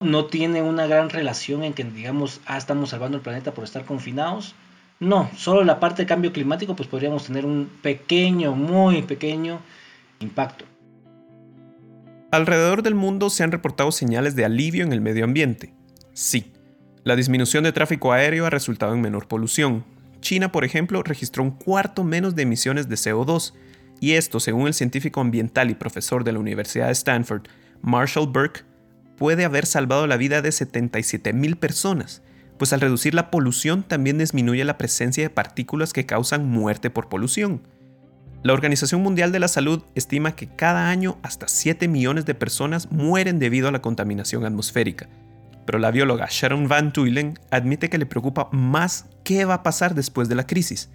No 0.00 0.26
tiene 0.26 0.60
una 0.60 0.86
gran 0.86 1.08
relación 1.08 1.64
en 1.64 1.72
que 1.72 1.84
digamos, 1.84 2.42
ah, 2.44 2.58
estamos 2.58 2.90
salvando 2.90 3.16
el 3.16 3.22
planeta 3.22 3.54
por 3.54 3.64
estar 3.64 3.86
confinados. 3.86 4.54
No, 5.00 5.30
solo 5.38 5.64
la 5.64 5.80
parte 5.80 6.02
de 6.02 6.06
cambio 6.06 6.34
climático, 6.34 6.76
pues 6.76 6.86
podríamos 6.86 7.24
tener 7.24 7.46
un 7.46 7.66
pequeño, 7.80 8.54
muy 8.54 9.00
pequeño 9.00 9.62
impacto. 10.20 10.66
Alrededor 12.30 12.82
del 12.82 12.94
mundo 12.94 13.30
se 13.30 13.42
han 13.42 13.52
reportado 13.52 13.90
señales 13.90 14.36
de 14.36 14.44
alivio 14.44 14.84
en 14.84 14.92
el 14.92 15.00
medio 15.00 15.24
ambiente. 15.24 15.77
Sí, 16.20 16.50
la 17.04 17.14
disminución 17.14 17.62
de 17.62 17.70
tráfico 17.70 18.10
aéreo 18.12 18.44
ha 18.44 18.50
resultado 18.50 18.92
en 18.92 19.00
menor 19.00 19.28
polución. 19.28 19.84
China, 20.20 20.50
por 20.50 20.64
ejemplo, 20.64 21.04
registró 21.04 21.44
un 21.44 21.52
cuarto 21.52 22.02
menos 22.02 22.34
de 22.34 22.42
emisiones 22.42 22.88
de 22.88 22.96
CO2, 22.96 23.54
y 24.00 24.14
esto, 24.14 24.40
según 24.40 24.66
el 24.66 24.74
científico 24.74 25.20
ambiental 25.20 25.70
y 25.70 25.76
profesor 25.76 26.24
de 26.24 26.32
la 26.32 26.40
Universidad 26.40 26.86
de 26.86 26.92
Stanford, 26.94 27.42
Marshall 27.82 28.26
Burke, 28.26 28.64
puede 29.16 29.44
haber 29.44 29.64
salvado 29.64 30.08
la 30.08 30.16
vida 30.16 30.42
de 30.42 30.48
77.000 30.48 31.54
personas, 31.54 32.20
pues 32.58 32.72
al 32.72 32.80
reducir 32.80 33.14
la 33.14 33.30
polución 33.30 33.84
también 33.84 34.18
disminuye 34.18 34.64
la 34.64 34.76
presencia 34.76 35.22
de 35.22 35.30
partículas 35.30 35.92
que 35.92 36.04
causan 36.04 36.48
muerte 36.48 36.90
por 36.90 37.08
polución. 37.08 37.62
La 38.42 38.54
Organización 38.54 39.04
Mundial 39.04 39.30
de 39.30 39.38
la 39.38 39.46
Salud 39.46 39.84
estima 39.94 40.34
que 40.34 40.48
cada 40.48 40.90
año 40.90 41.16
hasta 41.22 41.46
7 41.46 41.86
millones 41.86 42.26
de 42.26 42.34
personas 42.34 42.90
mueren 42.90 43.38
debido 43.38 43.68
a 43.68 43.72
la 43.72 43.82
contaminación 43.82 44.44
atmosférica, 44.44 45.08
pero 45.68 45.78
la 45.78 45.90
bióloga 45.90 46.28
Sharon 46.30 46.66
Van 46.66 46.94
Tuylen 46.94 47.38
admite 47.50 47.90
que 47.90 47.98
le 47.98 48.06
preocupa 48.06 48.48
más 48.52 49.04
qué 49.22 49.44
va 49.44 49.52
a 49.52 49.62
pasar 49.62 49.94
después 49.94 50.26
de 50.30 50.34
la 50.34 50.46
crisis. 50.46 50.88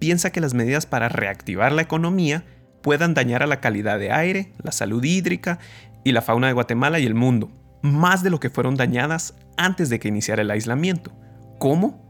Piensa 0.00 0.32
que 0.32 0.40
las 0.40 0.52
medidas 0.52 0.84
para 0.84 1.08
reactivar 1.08 1.70
la 1.70 1.82
economía 1.82 2.44
puedan 2.82 3.14
dañar 3.14 3.44
a 3.44 3.46
la 3.46 3.60
calidad 3.60 4.00
de 4.00 4.10
aire, 4.10 4.52
la 4.60 4.72
salud 4.72 5.04
hídrica 5.04 5.60
y 6.02 6.10
la 6.10 6.22
fauna 6.22 6.48
de 6.48 6.54
Guatemala 6.54 6.98
y 6.98 7.06
el 7.06 7.14
mundo, 7.14 7.52
más 7.82 8.24
de 8.24 8.30
lo 8.30 8.40
que 8.40 8.50
fueron 8.50 8.74
dañadas 8.74 9.32
antes 9.56 9.90
de 9.90 10.00
que 10.00 10.08
iniciara 10.08 10.42
el 10.42 10.50
aislamiento. 10.50 11.12
¿Cómo? 11.60 12.04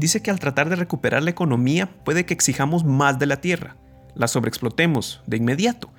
Dice 0.00 0.22
que 0.22 0.32
al 0.32 0.40
tratar 0.40 0.68
de 0.68 0.74
recuperar 0.74 1.22
la 1.22 1.30
economía 1.30 1.88
puede 2.04 2.26
que 2.26 2.34
exijamos 2.34 2.84
más 2.84 3.20
de 3.20 3.26
la 3.26 3.40
tierra, 3.40 3.76
la 4.16 4.26
sobreexplotemos 4.26 5.22
de 5.28 5.36
inmediato. 5.36 5.92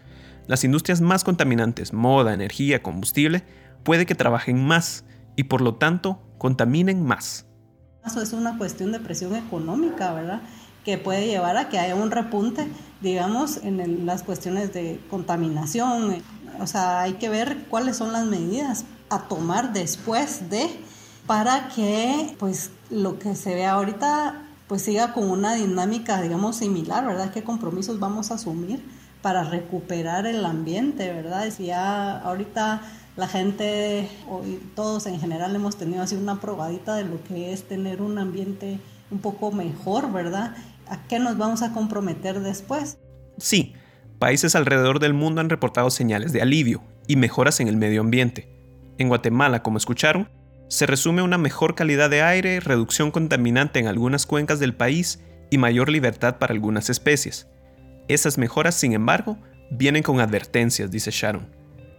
Las 0.45 0.65
industrias 0.65 0.99
más 0.99 1.23
contaminantes, 1.23 1.93
moda, 1.93 2.33
energía, 2.33 2.83
combustible, 2.83 3.43
puede 3.83 4.05
que 4.05 4.13
trabajen 4.13 4.61
más 4.61 5.05
y 5.37 5.43
por 5.43 5.61
lo 5.61 5.75
tanto 5.75 6.19
contaminen 6.37 7.05
más. 7.05 7.45
Eso 8.05 8.21
es 8.21 8.33
una 8.33 8.57
cuestión 8.57 8.91
de 8.91 8.99
presión 8.99 9.35
económica, 9.35 10.13
¿verdad? 10.13 10.41
Que 10.83 10.97
puede 10.97 11.27
llevar 11.27 11.55
a 11.55 11.69
que 11.69 11.79
haya 11.79 11.95
un 11.95 12.11
repunte, 12.11 12.67
digamos, 13.01 13.57
en 13.63 14.05
las 14.05 14.23
cuestiones 14.23 14.73
de 14.73 14.99
contaminación. 15.09 16.21
O 16.59 16.67
sea, 16.67 17.01
hay 17.01 17.13
que 17.13 17.29
ver 17.29 17.65
cuáles 17.69 17.95
son 17.97 18.11
las 18.11 18.25
medidas 18.25 18.85
a 19.09 19.27
tomar 19.27 19.73
después 19.73 20.49
de 20.49 20.67
para 21.27 21.69
que 21.69 22.35
pues 22.39 22.71
lo 22.89 23.19
que 23.19 23.35
se 23.35 23.53
ve 23.53 23.65
ahorita 23.65 24.43
pues 24.67 24.81
siga 24.81 25.13
con 25.13 25.29
una 25.29 25.53
dinámica 25.53 26.21
digamos 26.21 26.57
similar, 26.57 27.05
¿verdad? 27.05 27.31
¿Qué 27.31 27.43
compromisos 27.43 27.99
vamos 27.99 28.31
a 28.31 28.35
asumir 28.35 28.81
para 29.21 29.43
recuperar 29.43 30.25
el 30.25 30.45
ambiente, 30.45 31.11
¿verdad? 31.11 31.49
Si 31.51 31.65
ya 31.67 32.19
ahorita 32.19 32.81
la 33.17 33.27
gente, 33.27 34.07
todos 34.75 35.07
en 35.07 35.19
general 35.19 35.55
hemos 35.55 35.75
tenido 35.75 36.03
así 36.03 36.15
una 36.15 36.39
probadita 36.39 36.95
de 36.95 37.03
lo 37.03 37.21
que 37.23 37.51
es 37.51 37.63
tener 37.67 38.01
un 38.01 38.19
ambiente 38.19 38.79
un 39.09 39.19
poco 39.19 39.51
mejor, 39.51 40.13
¿verdad? 40.13 40.55
¿A 40.87 41.03
qué 41.07 41.17
nos 41.17 41.35
vamos 41.37 41.63
a 41.63 41.73
comprometer 41.73 42.41
después? 42.41 42.99
Sí, 43.39 43.73
países 44.19 44.55
alrededor 44.55 44.99
del 44.99 45.15
mundo 45.15 45.41
han 45.41 45.49
reportado 45.49 45.89
señales 45.89 46.31
de 46.31 46.43
alivio 46.43 46.83
y 47.07 47.15
mejoras 47.15 47.59
en 47.59 47.67
el 47.67 47.75
medio 47.75 48.01
ambiente. 48.01 48.55
En 48.99 49.07
Guatemala, 49.07 49.63
como 49.63 49.79
escucharon, 49.79 50.29
se 50.69 50.85
resume 50.85 51.23
una 51.23 51.39
mejor 51.39 51.73
calidad 51.73 52.11
de 52.11 52.21
aire, 52.21 52.59
reducción 52.59 53.09
contaminante 53.09 53.79
en 53.79 53.87
algunas 53.87 54.27
cuencas 54.27 54.59
del 54.59 54.75
país 54.75 55.23
y 55.49 55.57
mayor 55.57 55.89
libertad 55.89 56.37
para 56.37 56.53
algunas 56.53 56.91
especies. 56.91 57.47
Esas 58.09 58.37
mejoras, 58.37 58.75
sin 58.75 58.93
embargo, 58.93 59.39
vienen 59.71 60.03
con 60.03 60.19
advertencias, 60.19 60.91
dice 60.91 61.09
Sharon, 61.11 61.49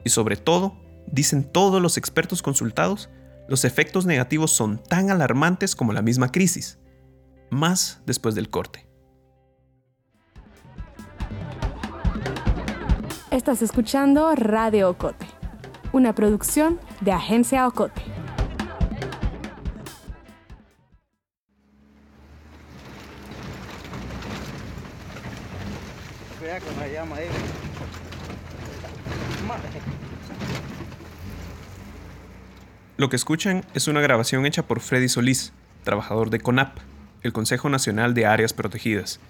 y 0.04 0.10
sobre 0.10 0.36
todo 0.36 0.87
dicen 1.12 1.44
todos 1.44 1.80
los 1.80 1.96
expertos 1.96 2.42
consultados, 2.42 3.10
los 3.48 3.64
efectos 3.64 4.06
negativos 4.06 4.50
son 4.50 4.82
tan 4.82 5.10
alarmantes 5.10 5.74
como 5.74 5.92
la 5.92 6.02
misma 6.02 6.30
crisis, 6.30 6.78
más 7.50 8.02
después 8.06 8.34
del 8.34 8.50
corte. 8.50 8.86
Estás 13.30 13.62
escuchando 13.62 14.34
Radio 14.34 14.90
Ocote, 14.90 15.26
una 15.92 16.14
producción 16.14 16.80
de 17.00 17.12
Agencia 17.12 17.66
Ocote. 17.66 18.02
Lo 32.98 33.08
que 33.08 33.14
escuchan 33.14 33.64
es 33.74 33.86
una 33.86 34.00
grabación 34.00 34.44
hecha 34.44 34.66
por 34.66 34.80
Freddy 34.80 35.08
Solís, 35.08 35.52
trabajador 35.84 36.30
de 36.30 36.40
CONAP, 36.40 36.78
el 37.22 37.32
Consejo 37.32 37.68
Nacional 37.68 38.12
de 38.12 38.26
Áreas 38.26 38.52
Protegidas. 38.52 39.20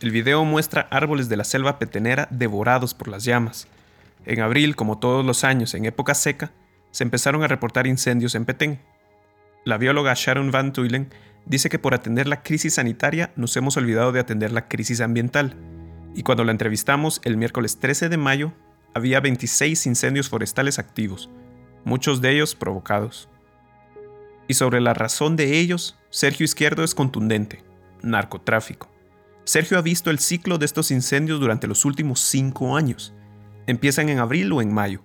El 0.00 0.10
video 0.10 0.44
muestra 0.44 0.88
árboles 0.90 1.28
de 1.28 1.36
la 1.36 1.44
selva 1.44 1.78
petenera 1.78 2.26
devorados 2.32 2.94
por 2.94 3.06
las 3.06 3.22
llamas. 3.22 3.68
En 4.24 4.40
abril, 4.40 4.74
como 4.74 4.98
todos 4.98 5.24
los 5.24 5.44
años 5.44 5.72
en 5.74 5.84
época 5.84 6.16
seca, 6.16 6.50
se 6.90 7.04
empezaron 7.04 7.44
a 7.44 7.46
reportar 7.46 7.86
incendios 7.86 8.34
en 8.34 8.44
Petén. 8.44 8.80
La 9.64 9.78
bióloga 9.78 10.12
Sharon 10.16 10.50
Van 10.50 10.72
Tuylen 10.72 11.08
dice 11.44 11.68
que 11.68 11.78
por 11.78 11.94
atender 11.94 12.26
la 12.26 12.42
crisis 12.42 12.74
sanitaria 12.74 13.30
nos 13.36 13.56
hemos 13.56 13.76
olvidado 13.76 14.10
de 14.10 14.18
atender 14.18 14.50
la 14.50 14.66
crisis 14.66 15.00
ambiental. 15.00 15.54
Y 16.16 16.24
cuando 16.24 16.42
la 16.42 16.50
entrevistamos 16.50 17.20
el 17.22 17.36
miércoles 17.36 17.78
13 17.78 18.08
de 18.08 18.16
mayo, 18.16 18.52
había 18.94 19.20
26 19.20 19.86
incendios 19.86 20.28
forestales 20.28 20.80
activos, 20.80 21.30
muchos 21.86 22.20
de 22.20 22.32
ellos 22.32 22.54
provocados. 22.56 23.30
Y 24.48 24.54
sobre 24.54 24.80
la 24.80 24.92
razón 24.92 25.36
de 25.36 25.58
ellos, 25.58 25.96
Sergio 26.10 26.44
Izquierdo 26.44 26.82
es 26.82 26.94
contundente, 26.94 27.64
narcotráfico. 28.02 28.90
Sergio 29.44 29.78
ha 29.78 29.82
visto 29.82 30.10
el 30.10 30.18
ciclo 30.18 30.58
de 30.58 30.66
estos 30.66 30.90
incendios 30.90 31.38
durante 31.38 31.68
los 31.68 31.84
últimos 31.84 32.20
cinco 32.20 32.76
años. 32.76 33.14
Empiezan 33.68 34.08
en 34.08 34.18
abril 34.18 34.52
o 34.52 34.60
en 34.60 34.74
mayo. 34.74 35.00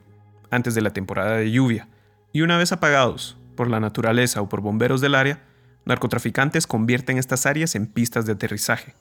antes 0.54 0.76
de 0.76 0.82
la 0.82 0.92
temporada 0.92 1.38
de 1.38 1.50
lluvia, 1.50 1.88
y 2.34 2.42
una 2.42 2.58
vez 2.58 2.74
apagados, 2.74 3.38
por 3.56 3.70
la 3.70 3.80
naturaleza 3.80 4.42
o 4.42 4.50
por 4.50 4.60
bomberos 4.60 5.00
del 5.00 5.16
área, 5.16 5.42
narcotraficantes 5.86 6.68
convierten 6.68 7.18
estas 7.18 7.46
áreas 7.46 7.74
en 7.76 7.88
pistas 7.88 8.26
de 8.26 8.34
aterrizaje. 8.34 8.94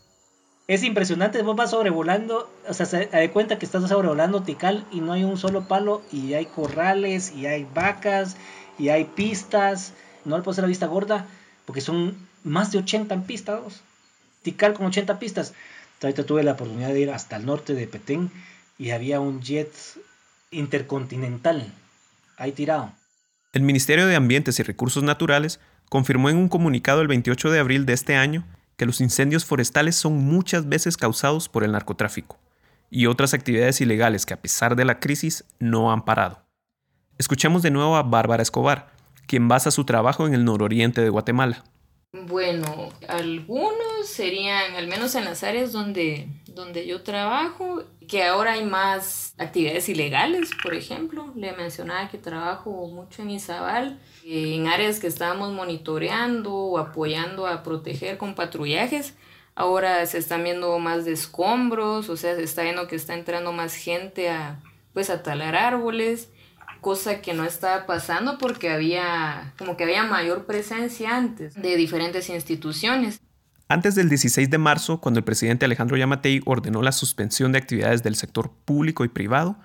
Es 0.66 0.84
impresionante, 0.84 1.42
vos 1.42 1.56
vas 1.56 1.70
sobrevolando, 1.70 2.48
o 2.68 2.74
sea, 2.74 2.86
se 2.86 3.06
da 3.06 3.28
cuenta 3.32 3.58
que 3.58 3.66
estás 3.66 3.88
sobrevolando 3.88 4.42
Tikal 4.42 4.86
y 4.92 5.00
no 5.00 5.12
hay 5.12 5.24
un 5.24 5.36
solo 5.36 5.66
palo 5.66 6.02
y 6.12 6.34
hay 6.34 6.46
corrales 6.46 7.32
y 7.34 7.46
hay 7.46 7.66
vacas 7.74 8.36
y 8.78 8.90
hay 8.90 9.04
pistas. 9.04 9.94
No 10.24 10.36
le 10.36 10.42
puedo 10.42 10.52
hacer 10.52 10.62
la 10.62 10.68
vista 10.68 10.86
gorda 10.86 11.26
porque 11.66 11.80
son 11.80 12.16
más 12.44 12.70
de 12.70 12.78
80 12.78 13.22
pistas. 13.26 13.82
Tikal 14.42 14.74
con 14.74 14.86
80 14.86 15.18
pistas. 15.18 15.54
Ahorita 16.02 16.24
tuve 16.24 16.44
la 16.44 16.52
oportunidad 16.52 16.90
de 16.90 17.00
ir 17.00 17.10
hasta 17.10 17.36
el 17.36 17.46
norte 17.46 17.74
de 17.74 17.86
Petén 17.86 18.30
y 18.78 18.90
había 18.90 19.20
un 19.20 19.42
jet 19.42 19.70
intercontinental 20.50 21.72
ahí 22.36 22.52
tirado. 22.52 22.92
El 23.52 23.62
Ministerio 23.62 24.06
de 24.06 24.16
Ambientes 24.16 24.58
y 24.60 24.62
Recursos 24.62 25.02
Naturales 25.02 25.60
confirmó 25.88 26.30
en 26.30 26.36
un 26.36 26.48
comunicado 26.48 27.02
el 27.02 27.08
28 27.08 27.50
de 27.50 27.58
abril 27.58 27.84
de 27.84 27.92
este 27.92 28.16
año 28.16 28.44
que 28.80 28.86
los 28.86 29.02
incendios 29.02 29.44
forestales 29.44 29.94
son 29.94 30.16
muchas 30.16 30.66
veces 30.66 30.96
causados 30.96 31.50
por 31.50 31.64
el 31.64 31.72
narcotráfico 31.72 32.38
y 32.88 33.04
otras 33.04 33.34
actividades 33.34 33.82
ilegales 33.82 34.24
que 34.24 34.32
a 34.32 34.40
pesar 34.40 34.74
de 34.74 34.86
la 34.86 35.00
crisis 35.00 35.44
no 35.58 35.92
han 35.92 36.06
parado. 36.06 36.46
Escuchemos 37.18 37.60
de 37.60 37.70
nuevo 37.70 37.94
a 37.96 38.02
Bárbara 38.02 38.42
Escobar, 38.42 38.90
quien 39.26 39.48
basa 39.48 39.70
su 39.70 39.84
trabajo 39.84 40.26
en 40.26 40.32
el 40.32 40.46
nororiente 40.46 41.02
de 41.02 41.10
Guatemala. 41.10 41.62
Bueno, 42.12 42.88
algunos 43.06 44.06
serían, 44.06 44.74
al 44.74 44.88
menos 44.88 45.14
en 45.14 45.24
las 45.24 45.44
áreas 45.44 45.70
donde, 45.70 46.26
donde 46.46 46.84
yo 46.84 47.02
trabajo, 47.02 47.84
que 48.08 48.24
ahora 48.24 48.54
hay 48.54 48.64
más 48.64 49.34
actividades 49.38 49.88
ilegales, 49.88 50.50
por 50.60 50.74
ejemplo. 50.74 51.32
Le 51.36 51.52
mencionaba 51.52 52.08
que 52.08 52.18
trabajo 52.18 52.88
mucho 52.88 53.22
en 53.22 53.30
Izabal, 53.30 54.00
en 54.24 54.66
áreas 54.66 54.98
que 54.98 55.06
estábamos 55.06 55.52
monitoreando 55.52 56.52
o 56.52 56.78
apoyando 56.78 57.46
a 57.46 57.62
proteger 57.62 58.18
con 58.18 58.34
patrullajes. 58.34 59.14
Ahora 59.54 60.04
se 60.06 60.18
están 60.18 60.42
viendo 60.42 60.76
más 60.80 61.04
de 61.04 61.12
escombros, 61.12 62.08
o 62.08 62.16
sea, 62.16 62.34
se 62.34 62.42
está 62.42 62.62
viendo 62.62 62.88
que 62.88 62.96
está 62.96 63.14
entrando 63.14 63.52
más 63.52 63.76
gente 63.76 64.30
a, 64.30 64.60
pues, 64.94 65.10
a 65.10 65.22
talar 65.22 65.54
árboles 65.54 66.28
cosa 66.80 67.20
que 67.20 67.34
no 67.34 67.44
estaba 67.44 67.86
pasando 67.86 68.38
porque 68.38 68.70
había 68.70 69.54
como 69.58 69.76
que 69.76 69.84
había 69.84 70.04
mayor 70.04 70.46
presencia 70.46 71.16
antes 71.16 71.54
de 71.54 71.76
diferentes 71.76 72.28
instituciones. 72.28 73.20
Antes 73.68 73.94
del 73.94 74.08
16 74.08 74.50
de 74.50 74.58
marzo, 74.58 75.00
cuando 75.00 75.18
el 75.18 75.24
presidente 75.24 75.64
Alejandro 75.64 75.96
Yamatei 75.96 76.40
ordenó 76.44 76.82
la 76.82 76.92
suspensión 76.92 77.52
de 77.52 77.58
actividades 77.58 78.02
del 78.02 78.16
sector 78.16 78.50
público 78.64 79.04
y 79.04 79.08
privado, 79.08 79.56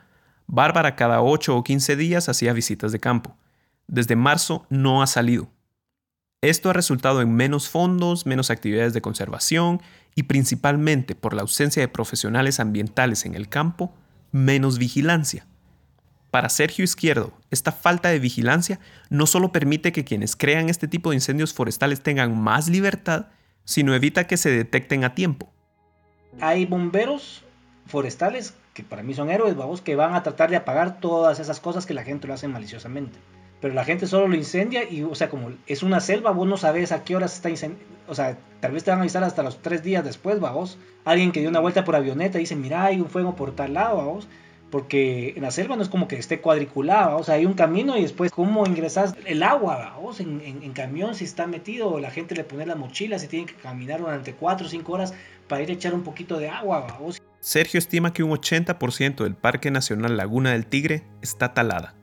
Bárbara 0.47 0.95
cada 0.95 1.21
8 1.21 1.55
o 1.55 1.63
15 1.63 1.95
días 1.95 2.29
hacía 2.29 2.53
visitas 2.53 2.91
de 2.91 2.99
campo. 2.99 3.35
Desde 3.87 4.15
marzo 4.15 4.65
no 4.69 5.01
ha 5.01 5.07
salido. 5.07 5.49
Esto 6.41 6.69
ha 6.69 6.73
resultado 6.73 7.21
en 7.21 7.33
menos 7.33 7.69
fondos, 7.69 8.27
menos 8.27 8.51
actividades 8.51 8.93
de 8.93 9.01
conservación 9.01 9.81
y 10.13 10.23
principalmente 10.23 11.15
por 11.15 11.33
la 11.33 11.41
ausencia 11.41 11.81
de 11.81 11.87
profesionales 11.87 12.59
ambientales 12.59 13.25
en 13.25 13.33
el 13.33 13.49
campo, 13.49 13.95
menos 14.31 14.77
vigilancia. 14.77 15.47
Para 16.35 16.49
Sergio 16.49 16.83
Izquierdo, 16.83 17.31
esta 17.49 17.71
falta 17.71 18.09
de 18.09 18.19
vigilancia 18.19 18.81
no 19.09 19.25
solo 19.25 19.53
permite 19.53 19.93
que 19.93 20.03
quienes 20.03 20.35
crean 20.35 20.67
este 20.67 20.89
tipo 20.89 21.11
de 21.11 21.15
incendios 21.15 21.53
forestales 21.53 22.01
tengan 22.01 22.37
más 22.37 22.67
libertad, 22.67 23.27
sino 23.63 23.95
evita 23.95 24.27
que 24.27 24.35
se 24.35 24.49
detecten 24.49 25.05
a 25.05 25.15
tiempo. 25.15 25.47
Hay 26.41 26.65
bomberos 26.65 27.45
forestales 27.85 28.53
que 28.73 28.83
para 28.83 29.01
mí 29.01 29.13
son 29.13 29.29
héroes, 29.29 29.55
vamos, 29.55 29.79
que 29.79 29.95
van 29.95 30.13
a 30.13 30.23
tratar 30.23 30.49
de 30.49 30.57
apagar 30.57 30.99
todas 30.99 31.39
esas 31.39 31.61
cosas 31.61 31.85
que 31.85 31.93
la 31.93 32.03
gente 32.03 32.27
lo 32.27 32.33
hace 32.33 32.49
maliciosamente. 32.49 33.17
Pero 33.61 33.73
la 33.73 33.85
gente 33.85 34.05
solo 34.05 34.27
lo 34.27 34.35
incendia 34.35 34.83
y, 34.83 35.03
o 35.03 35.15
sea, 35.15 35.29
como 35.29 35.53
es 35.67 35.83
una 35.83 36.01
selva, 36.01 36.31
vos 36.31 36.49
no 36.49 36.57
sabes 36.57 36.91
a 36.91 37.05
qué 37.05 37.15
horas 37.15 37.33
está 37.33 37.49
incendiando. 37.49 37.95
O 38.09 38.13
sea, 38.13 38.37
tal 38.59 38.73
vez 38.73 38.83
te 38.83 38.91
van 38.91 38.99
a 38.99 39.03
avisar 39.03 39.23
hasta 39.23 39.41
los 39.41 39.61
tres 39.61 39.83
días 39.83 40.03
después, 40.03 40.41
vamos. 40.41 40.77
Alguien 41.05 41.31
que 41.31 41.39
dio 41.39 41.47
una 41.47 41.61
vuelta 41.61 41.85
por 41.85 41.95
avioneta 41.95 42.39
dice, 42.39 42.57
mira, 42.57 42.83
hay 42.83 42.99
un 42.99 43.07
fuego 43.07 43.37
por 43.37 43.55
tal 43.55 43.75
lado, 43.75 43.95
vamos 43.95 44.27
porque 44.75 45.31
en 45.37 45.43
la 45.43 45.51
selva 45.51 45.77
no 45.77 45.83
es 45.83 45.87
como 45.87 46.09
que 46.09 46.17
esté 46.17 46.41
cuadriculada, 46.41 47.15
o 47.15 47.23
sea, 47.23 47.35
hay 47.35 47.45
un 47.45 47.53
camino 47.53 47.95
y 47.97 48.01
después 48.01 48.29
cómo 48.29 48.65
ingresas 48.67 49.15
el 49.25 49.41
agua, 49.41 49.97
o 49.97 50.13
en, 50.19 50.73
camión 50.73 51.15
si 51.15 51.23
está 51.23 51.47
metido, 51.47 51.97
la 52.01 52.11
gente 52.11 52.35
le 52.35 52.43
pone 52.43 52.65
la 52.65 52.75
mochila, 52.75 53.17
si 53.17 53.29
tiene 53.29 53.45
que 53.45 53.53
caminar 53.53 54.01
durante 54.01 54.33
4 54.33 54.67
o 54.67 54.69
5 54.69 54.91
horas 54.91 55.13
para 55.47 55.63
ir 55.63 55.69
a 55.69 55.71
echar 55.71 55.93
un 55.93 56.03
poquito 56.03 56.37
de 56.39 56.49
agua. 56.49 56.99
Sergio 57.39 57.77
estima 57.77 58.11
que 58.11 58.23
un 58.23 58.31
80% 58.31 59.23
del 59.23 59.35
Parque 59.35 59.71
Nacional 59.71 60.17
Laguna 60.17 60.51
del 60.51 60.65
Tigre 60.65 61.05
está 61.21 61.53
talada. 61.53 61.95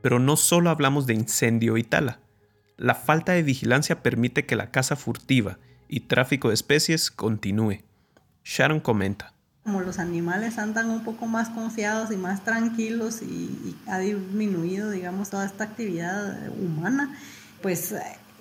Pero 0.00 0.18
no 0.18 0.36
solo 0.36 0.70
hablamos 0.70 1.06
de 1.06 1.12
incendio 1.12 1.76
y 1.76 1.82
tala. 1.82 2.20
La 2.78 2.94
falta 2.94 3.32
de 3.32 3.42
vigilancia 3.42 4.02
permite 4.02 4.46
que 4.46 4.56
la 4.56 4.70
caza 4.70 4.96
furtiva 4.96 5.58
y 5.88 6.00
tráfico 6.00 6.48
de 6.48 6.54
especies 6.54 7.10
continúe. 7.10 7.82
Sharon 8.44 8.80
comenta 8.80 9.31
como 9.64 9.80
los 9.80 9.98
animales 9.98 10.58
andan 10.58 10.90
un 10.90 11.04
poco 11.04 11.26
más 11.26 11.48
confiados 11.50 12.10
y 12.10 12.16
más 12.16 12.42
tranquilos 12.42 13.22
y, 13.22 13.76
ha 13.86 13.98
disminuido, 13.98 14.90
digamos, 14.90 15.30
toda 15.30 15.46
esta 15.46 15.64
actividad 15.64 16.48
humana, 16.58 17.16
pues 17.60 17.94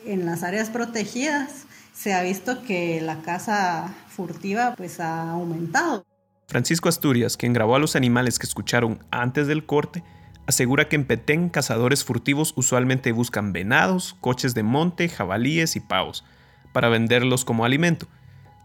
en 0.05 0.25
las 0.25 0.43
áreas 0.43 0.69
protegidas 0.69 1.65
se 1.93 2.13
ha 2.13 2.23
visto 2.23 2.63
que 2.63 3.01
la 3.01 3.21
caza 3.21 3.93
furtiva 4.07 4.73
pues 4.75 4.99
ha 4.99 5.31
aumentado. 5.31 6.03
Francisco 6.47 6.89
Asturias, 6.89 7.38
quien 7.38 7.53
grabó 7.53 7.75
a 7.75 7.79
los 7.79 7.95
animales 7.95 8.39
que 8.39 8.47
escucharon 8.47 8.99
antes 9.12 9.47
del 9.47 9.65
corte, 9.65 10.03
asegura 10.47 10.89
que 10.89 10.95
en 10.95 11.05
Petén 11.05 11.49
cazadores 11.49 12.03
furtivos 12.03 12.53
usualmente 12.55 13.12
buscan 13.12 13.53
venados, 13.53 14.15
coches 14.21 14.55
de 14.55 14.63
monte, 14.63 15.07
jabalíes 15.07 15.75
y 15.75 15.79
pavos, 15.81 16.25
para 16.73 16.89
venderlos 16.89 17.45
como 17.45 17.63
alimento 17.63 18.07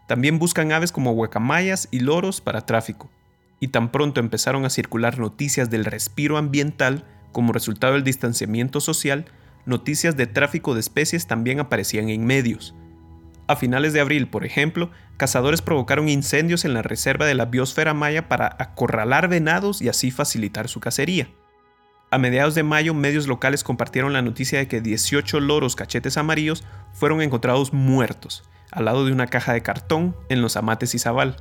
también 0.06 0.38
buscan 0.38 0.72
aves 0.72 0.92
como 0.92 1.12
huecamayas 1.12 1.88
y 1.90 2.00
loros 2.00 2.40
para 2.40 2.66
tráfico. 2.66 3.10
Y 3.60 3.68
tan 3.68 3.90
pronto 3.90 4.20
empezaron 4.20 4.64
a 4.64 4.70
circular 4.70 5.18
noticias 5.18 5.70
del 5.70 5.84
respiro 5.84 6.36
ambiental 6.36 7.04
como 7.32 7.52
resultado 7.52 7.94
del 7.94 8.04
distanciamiento 8.04 8.80
social, 8.80 9.26
noticias 9.64 10.16
de 10.16 10.26
tráfico 10.26 10.74
de 10.74 10.80
especies 10.80 11.26
también 11.26 11.60
aparecían 11.60 12.08
en 12.08 12.24
medios. 12.24 12.74
A 13.48 13.56
finales 13.56 13.92
de 13.92 14.00
abril, 14.00 14.28
por 14.28 14.44
ejemplo, 14.44 14.90
cazadores 15.16 15.62
provocaron 15.62 16.08
incendios 16.08 16.64
en 16.64 16.74
la 16.74 16.82
reserva 16.82 17.26
de 17.26 17.34
la 17.34 17.46
biosfera 17.46 17.94
maya 17.94 18.28
para 18.28 18.56
acorralar 18.58 19.28
venados 19.28 19.80
y 19.80 19.88
así 19.88 20.10
facilitar 20.10 20.68
su 20.68 20.80
cacería. 20.80 21.28
A 22.10 22.18
mediados 22.18 22.54
de 22.54 22.62
mayo, 22.62 22.94
medios 22.94 23.26
locales 23.26 23.64
compartieron 23.64 24.12
la 24.12 24.22
noticia 24.22 24.58
de 24.58 24.68
que 24.68 24.80
18 24.80 25.40
loros 25.40 25.76
cachetes 25.76 26.16
amarillos 26.16 26.64
fueron 26.92 27.20
encontrados 27.20 27.72
muertos, 27.72 28.48
al 28.76 28.84
lado 28.84 29.06
de 29.06 29.12
una 29.12 29.26
caja 29.26 29.54
de 29.54 29.62
cartón 29.62 30.14
en 30.28 30.42
los 30.42 30.56
Amates 30.56 30.94
Izabal. 30.94 31.36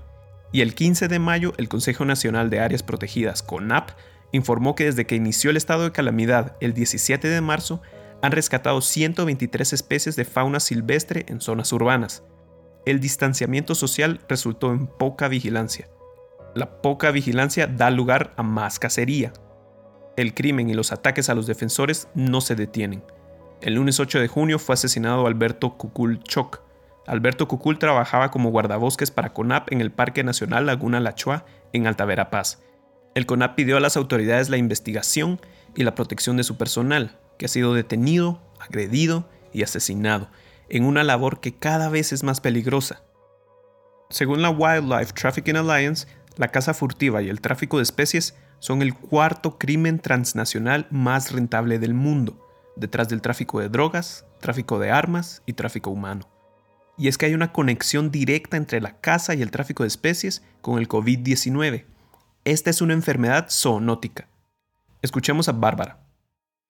Y 0.53 0.61
el 0.61 0.73
15 0.73 1.09
de 1.09 1.19
mayo, 1.19 1.53
el 1.57 1.67
Consejo 1.67 2.05
Nacional 2.05 2.49
de 2.49 2.61
Áreas 2.61 2.81
Protegidas, 2.81 3.43
CONAP, 3.43 3.91
informó 4.31 4.73
que 4.73 4.85
desde 4.85 5.05
que 5.05 5.15
inició 5.15 5.49
el 5.49 5.57
estado 5.57 5.83
de 5.83 5.91
calamidad 5.91 6.55
el 6.61 6.73
17 6.73 7.27
de 7.27 7.41
marzo, 7.41 7.81
han 8.21 8.31
rescatado 8.31 8.79
123 8.79 9.73
especies 9.73 10.15
de 10.15 10.23
fauna 10.23 10.61
silvestre 10.61 11.25
en 11.27 11.41
zonas 11.41 11.73
urbanas. 11.73 12.23
El 12.85 13.01
distanciamiento 13.01 13.75
social 13.75 14.21
resultó 14.29 14.71
en 14.71 14.87
poca 14.87 15.27
vigilancia. 15.27 15.89
La 16.55 16.81
poca 16.81 17.11
vigilancia 17.11 17.67
da 17.67 17.91
lugar 17.91 18.33
a 18.37 18.43
más 18.43 18.79
cacería. 18.79 19.33
El 20.15 20.33
crimen 20.33 20.69
y 20.69 20.73
los 20.73 20.93
ataques 20.93 21.29
a 21.29 21.35
los 21.35 21.47
defensores 21.47 22.07
no 22.15 22.39
se 22.39 22.55
detienen. 22.55 23.03
El 23.61 23.73
lunes 23.73 23.99
8 23.99 24.19
de 24.19 24.29
junio 24.29 24.57
fue 24.57 24.75
asesinado 24.75 25.27
Alberto 25.27 25.77
Cucul 25.77 26.23
Choc, 26.23 26.64
Alberto 27.07 27.47
Cucul 27.47 27.77
trabajaba 27.77 28.31
como 28.31 28.49
guardabosques 28.49 29.11
para 29.11 29.31
CONAP 29.31 29.71
en 29.71 29.81
el 29.81 29.91
Parque 29.91 30.23
Nacional 30.23 30.65
Laguna 30.65 30.99
Lachua, 30.99 31.45
en 31.71 31.85
Alta 31.85 32.05
Verapaz. 32.05 32.59
El 33.13 33.25
CONAP 33.25 33.55
pidió 33.55 33.77
a 33.77 33.79
las 33.79 33.95
autoridades 33.95 34.49
la 34.49 34.57
investigación 34.57 35.39
y 35.75 35.83
la 35.83 35.93
protección 35.93 36.37
de 36.37 36.43
su 36.43 36.57
personal, 36.57 37.19
que 37.37 37.45
ha 37.45 37.49
sido 37.49 37.73
detenido, 37.73 38.41
agredido 38.59 39.29
y 39.53 39.61
asesinado, 39.61 40.29
en 40.67 40.83
una 40.83 41.03
labor 41.03 41.39
que 41.41 41.55
cada 41.55 41.89
vez 41.89 42.11
es 42.11 42.23
más 42.23 42.41
peligrosa. 42.41 43.03
Según 44.09 44.41
la 44.41 44.49
Wildlife 44.49 45.13
Trafficking 45.13 45.57
Alliance, 45.57 46.07
la 46.37 46.47
caza 46.47 46.73
furtiva 46.73 47.21
y 47.21 47.29
el 47.29 47.41
tráfico 47.41 47.77
de 47.77 47.83
especies 47.83 48.35
son 48.59 48.81
el 48.81 48.95
cuarto 48.95 49.59
crimen 49.59 49.99
transnacional 49.99 50.87
más 50.89 51.31
rentable 51.31 51.77
del 51.77 51.93
mundo, 51.93 52.47
detrás 52.75 53.09
del 53.09 53.21
tráfico 53.21 53.59
de 53.59 53.69
drogas, 53.69 54.25
tráfico 54.39 54.79
de 54.79 54.91
armas 54.91 55.43
y 55.45 55.53
tráfico 55.53 55.91
humano 55.91 56.34
y 56.97 57.07
es 57.07 57.17
que 57.17 57.25
hay 57.25 57.33
una 57.33 57.51
conexión 57.51 58.11
directa 58.11 58.57
entre 58.57 58.81
la 58.81 58.99
caza 58.99 59.33
y 59.35 59.41
el 59.41 59.51
tráfico 59.51 59.83
de 59.83 59.87
especies 59.87 60.43
con 60.61 60.79
el 60.79 60.87
COVID-19. 60.87 61.85
Esta 62.45 62.69
es 62.69 62.81
una 62.81 62.93
enfermedad 62.93 63.47
zoonótica. 63.49 64.27
Escuchemos 65.01 65.49
a 65.49 65.51
Bárbara. 65.51 65.99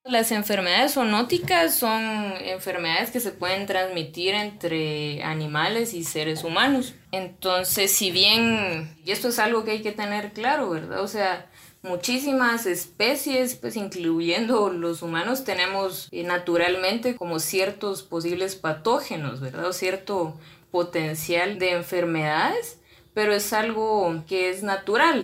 Las 0.04 0.32
enfermedades 0.32 0.94
zoonóticas 0.94 1.74
son 1.74 2.04
enfermedades 2.40 3.10
que 3.10 3.20
se 3.20 3.32
pueden 3.32 3.66
transmitir 3.66 4.36
entre 4.36 5.24
animales 5.24 5.96
y 5.96 6.04
seres 6.04 6.44
humanos. 6.44 6.94
Entonces, 7.12 7.92
si 7.92 8.12
bien, 8.12 8.96
y 9.04 9.10
esto 9.10 9.30
es 9.30 9.40
algo 9.40 9.66
que 9.66 9.72
hay 9.72 9.82
que 9.82 9.92
tener 9.92 10.32
claro, 10.32 10.70
¿verdad? 10.70 11.02
O 11.02 11.08
sea, 11.08 11.50
muchísimas 11.86 12.66
especies, 12.66 13.56
pues 13.56 13.76
incluyendo 13.78 14.70
los 14.70 15.02
humanos, 15.02 15.44
tenemos 15.44 16.10
eh, 16.12 16.24
naturalmente 16.24 17.16
como 17.16 17.40
ciertos 17.40 18.04
posibles 18.04 18.56
patógenos, 18.56 19.40
¿verdad? 19.40 19.68
O 19.68 19.74
cierto 19.74 20.38
potencial 20.72 21.60
de 21.60 21.72
enfermedades, 21.72 22.80
pero 23.14 23.34
es 23.34 23.54
algo 23.54 24.24
que 24.28 24.50
es 24.50 24.64
natural. 24.64 25.24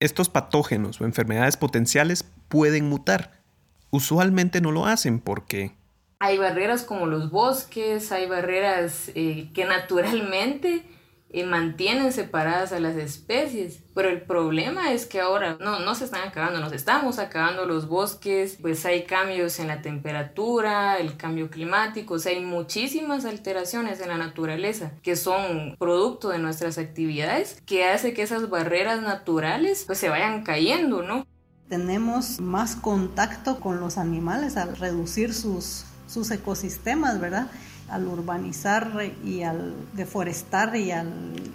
Estos 0.00 0.28
patógenos 0.28 1.00
o 1.00 1.04
enfermedades 1.04 1.56
potenciales 1.56 2.24
pueden 2.48 2.88
mutar. 2.88 3.42
Usualmente 3.90 4.60
no 4.60 4.70
lo 4.70 4.86
hacen 4.86 5.18
porque 5.20 5.74
hay 6.22 6.38
barreras 6.38 6.84
como 6.84 7.06
los 7.06 7.32
bosques, 7.32 8.12
hay 8.12 8.28
barreras 8.28 9.10
eh, 9.16 9.48
que 9.52 9.64
naturalmente 9.64 10.84
eh, 11.32 11.44
mantienen 11.44 12.12
separadas 12.12 12.72
a 12.72 12.80
las 12.80 12.96
especies. 12.96 13.80
Pero 13.94 14.08
el 14.08 14.22
problema 14.22 14.92
es 14.92 15.06
que 15.06 15.20
ahora 15.20 15.56
no, 15.60 15.80
no 15.80 15.94
se 15.94 16.04
están 16.04 16.28
acabando, 16.28 16.60
nos 16.60 16.72
estamos 16.72 17.18
acabando 17.18 17.66
los 17.66 17.88
bosques, 17.88 18.58
pues 18.60 18.84
hay 18.86 19.04
cambios 19.04 19.58
en 19.58 19.68
la 19.68 19.82
temperatura, 19.82 20.98
el 20.98 21.16
cambio 21.16 21.50
climático, 21.50 22.14
o 22.14 22.18
sea, 22.18 22.32
hay 22.32 22.44
muchísimas 22.44 23.24
alteraciones 23.24 24.00
en 24.00 24.08
la 24.08 24.18
naturaleza 24.18 24.92
que 25.02 25.16
son 25.16 25.76
producto 25.78 26.28
de 26.28 26.38
nuestras 26.38 26.78
actividades 26.78 27.60
que 27.66 27.84
hace 27.84 28.14
que 28.14 28.22
esas 28.22 28.48
barreras 28.48 29.02
naturales 29.02 29.84
pues 29.86 29.98
se 29.98 30.08
vayan 30.08 30.42
cayendo, 30.42 31.02
¿no? 31.02 31.26
Tenemos 31.68 32.40
más 32.40 32.76
contacto 32.76 33.60
con 33.60 33.80
los 33.80 33.96
animales 33.96 34.56
al 34.56 34.76
reducir 34.76 35.32
sus 35.32 35.86
sus 36.12 36.30
ecosistemas, 36.30 37.20
¿verdad? 37.20 37.50
Al 37.92 38.08
urbanizar 38.08 38.90
y 39.24 39.42
al 39.42 39.74
deforestar 39.92 40.74
y 40.76 40.90
al 40.90 41.12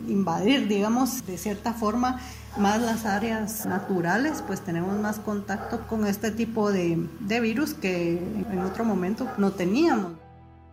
invadir, 0.07 0.67
digamos, 0.67 1.25
de 1.25 1.37
cierta 1.37 1.73
forma, 1.73 2.21
más 2.57 2.81
las 2.81 3.05
áreas 3.05 3.65
naturales, 3.65 4.43
pues 4.45 4.61
tenemos 4.61 4.99
más 4.99 5.19
contacto 5.19 5.87
con 5.87 6.05
este 6.05 6.31
tipo 6.31 6.71
de, 6.71 7.07
de 7.21 7.39
virus 7.39 7.73
que 7.73 8.19
en 8.51 8.59
otro 8.59 8.85
momento 8.85 9.27
no 9.37 9.51
teníamos. 9.51 10.13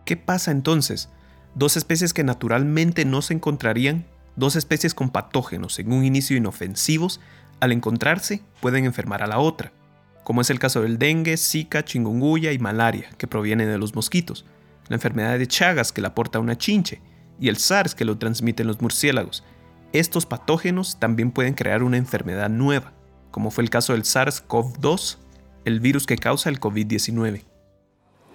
¿Qué 0.05 0.17
pasa 0.17 0.51
entonces? 0.51 1.09
Dos 1.55 1.77
especies 1.77 2.13
que 2.13 2.23
naturalmente 2.23 3.05
no 3.05 3.21
se 3.21 3.33
encontrarían, 3.33 4.05
dos 4.35 4.55
especies 4.55 4.93
con 4.93 5.09
patógenos 5.09 5.79
en 5.79 5.91
un 5.91 6.05
inicio 6.05 6.37
inofensivos, 6.37 7.19
al 7.59 7.71
encontrarse 7.71 8.41
pueden 8.61 8.85
enfermar 8.85 9.23
a 9.23 9.27
la 9.27 9.39
otra 9.39 9.71
como 10.25 10.41
es 10.41 10.49
el 10.49 10.59
caso 10.59 10.81
del 10.81 10.97
dengue, 10.97 11.37
zika, 11.37 11.85
chingunguya 11.85 12.51
y 12.51 12.57
malaria, 12.57 13.07
que 13.17 13.27
provienen 13.27 13.69
de 13.69 13.77
los 13.77 13.95
mosquitos, 13.95 14.43
la 14.87 14.95
enfermedad 14.95 15.37
de 15.37 15.47
Chagas 15.47 15.91
que 15.91 16.01
la 16.01 16.09
aporta 16.09 16.39
una 16.39 16.57
chinche, 16.57 17.01
y 17.39 17.49
el 17.49 17.57
SARS 17.57 17.95
que 17.95 18.05
lo 18.05 18.17
transmiten 18.17 18.67
los 18.67 18.81
murciélagos. 18.81 19.43
Estos 19.93 20.25
patógenos 20.25 20.99
también 20.99 21.31
pueden 21.31 21.53
crear 21.53 21.83
una 21.83 21.97
enfermedad 21.97 22.49
nueva, 22.49 22.93
como 23.31 23.51
fue 23.51 23.63
el 23.63 23.69
caso 23.69 23.93
del 23.93 24.03
SARS-CoV-2, 24.03 25.17
el 25.65 25.79
virus 25.79 26.05
que 26.05 26.17
causa 26.17 26.49
el 26.49 26.59
COVID-19. 26.59 27.43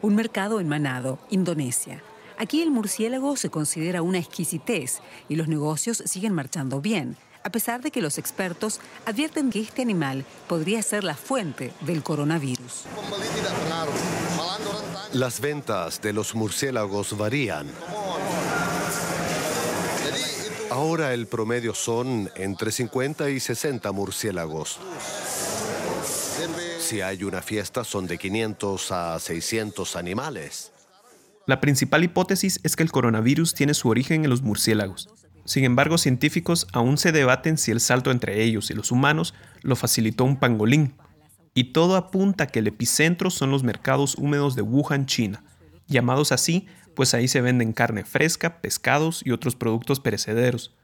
Un 0.02 0.14
mercado 0.14 0.60
en 0.60 0.68
Manado, 0.68 1.18
Indonesia. 1.30 2.02
Aquí 2.38 2.62
el 2.62 2.70
murciélago 2.70 3.36
se 3.36 3.50
considera 3.50 4.02
una 4.02 4.18
exquisitez 4.18 5.00
y 5.28 5.36
los 5.36 5.48
negocios 5.48 6.02
siguen 6.06 6.32
marchando 6.32 6.80
bien 6.80 7.16
a 7.42 7.50
pesar 7.50 7.80
de 7.80 7.90
que 7.90 8.02
los 8.02 8.18
expertos 8.18 8.80
advierten 9.06 9.50
que 9.50 9.60
este 9.60 9.82
animal 9.82 10.24
podría 10.48 10.82
ser 10.82 11.04
la 11.04 11.14
fuente 11.14 11.72
del 11.80 12.02
coronavirus. 12.02 12.84
Las 15.12 15.40
ventas 15.40 16.00
de 16.00 16.12
los 16.12 16.36
murciélagos 16.36 17.18
varían. 17.18 17.66
Ahora 20.70 21.12
el 21.12 21.26
promedio 21.26 21.74
son 21.74 22.30
entre 22.36 22.70
50 22.70 23.28
y 23.30 23.40
60 23.40 23.90
murciélagos. 23.90 24.78
Si 26.78 27.00
hay 27.00 27.24
una 27.24 27.42
fiesta 27.42 27.82
son 27.82 28.06
de 28.06 28.18
500 28.18 28.92
a 28.92 29.18
600 29.18 29.96
animales. 29.96 30.70
La 31.44 31.60
principal 31.60 32.04
hipótesis 32.04 32.60
es 32.62 32.76
que 32.76 32.84
el 32.84 32.92
coronavirus 32.92 33.54
tiene 33.54 33.74
su 33.74 33.88
origen 33.88 34.22
en 34.22 34.30
los 34.30 34.42
murciélagos. 34.42 35.08
Sin 35.44 35.64
embargo, 35.64 35.98
científicos 35.98 36.68
aún 36.72 36.98
se 36.98 37.10
debaten 37.10 37.58
si 37.58 37.72
el 37.72 37.80
salto 37.80 38.12
entre 38.12 38.44
ellos 38.44 38.70
y 38.70 38.74
los 38.74 38.92
humanos 38.92 39.34
lo 39.62 39.74
facilitó 39.74 40.24
un 40.24 40.38
pangolín. 40.38 40.94
Y 41.54 41.72
todo 41.72 41.96
apunta 41.96 42.44
a 42.44 42.46
que 42.46 42.60
el 42.60 42.66
epicentro 42.66 43.30
son 43.30 43.50
los 43.50 43.62
mercados 43.62 44.14
húmedos 44.16 44.56
de 44.56 44.62
Wuhan, 44.62 45.06
China, 45.06 45.44
llamados 45.86 46.32
así 46.32 46.68
pues 46.94 47.14
ahí 47.14 47.28
se 47.28 47.40
venden 47.40 47.72
carne 47.72 48.04
fresca, 48.04 48.60
pescados 48.60 49.22
y 49.24 49.30
otros 49.30 49.56
productos 49.56 50.00
perecederos. 50.00 50.74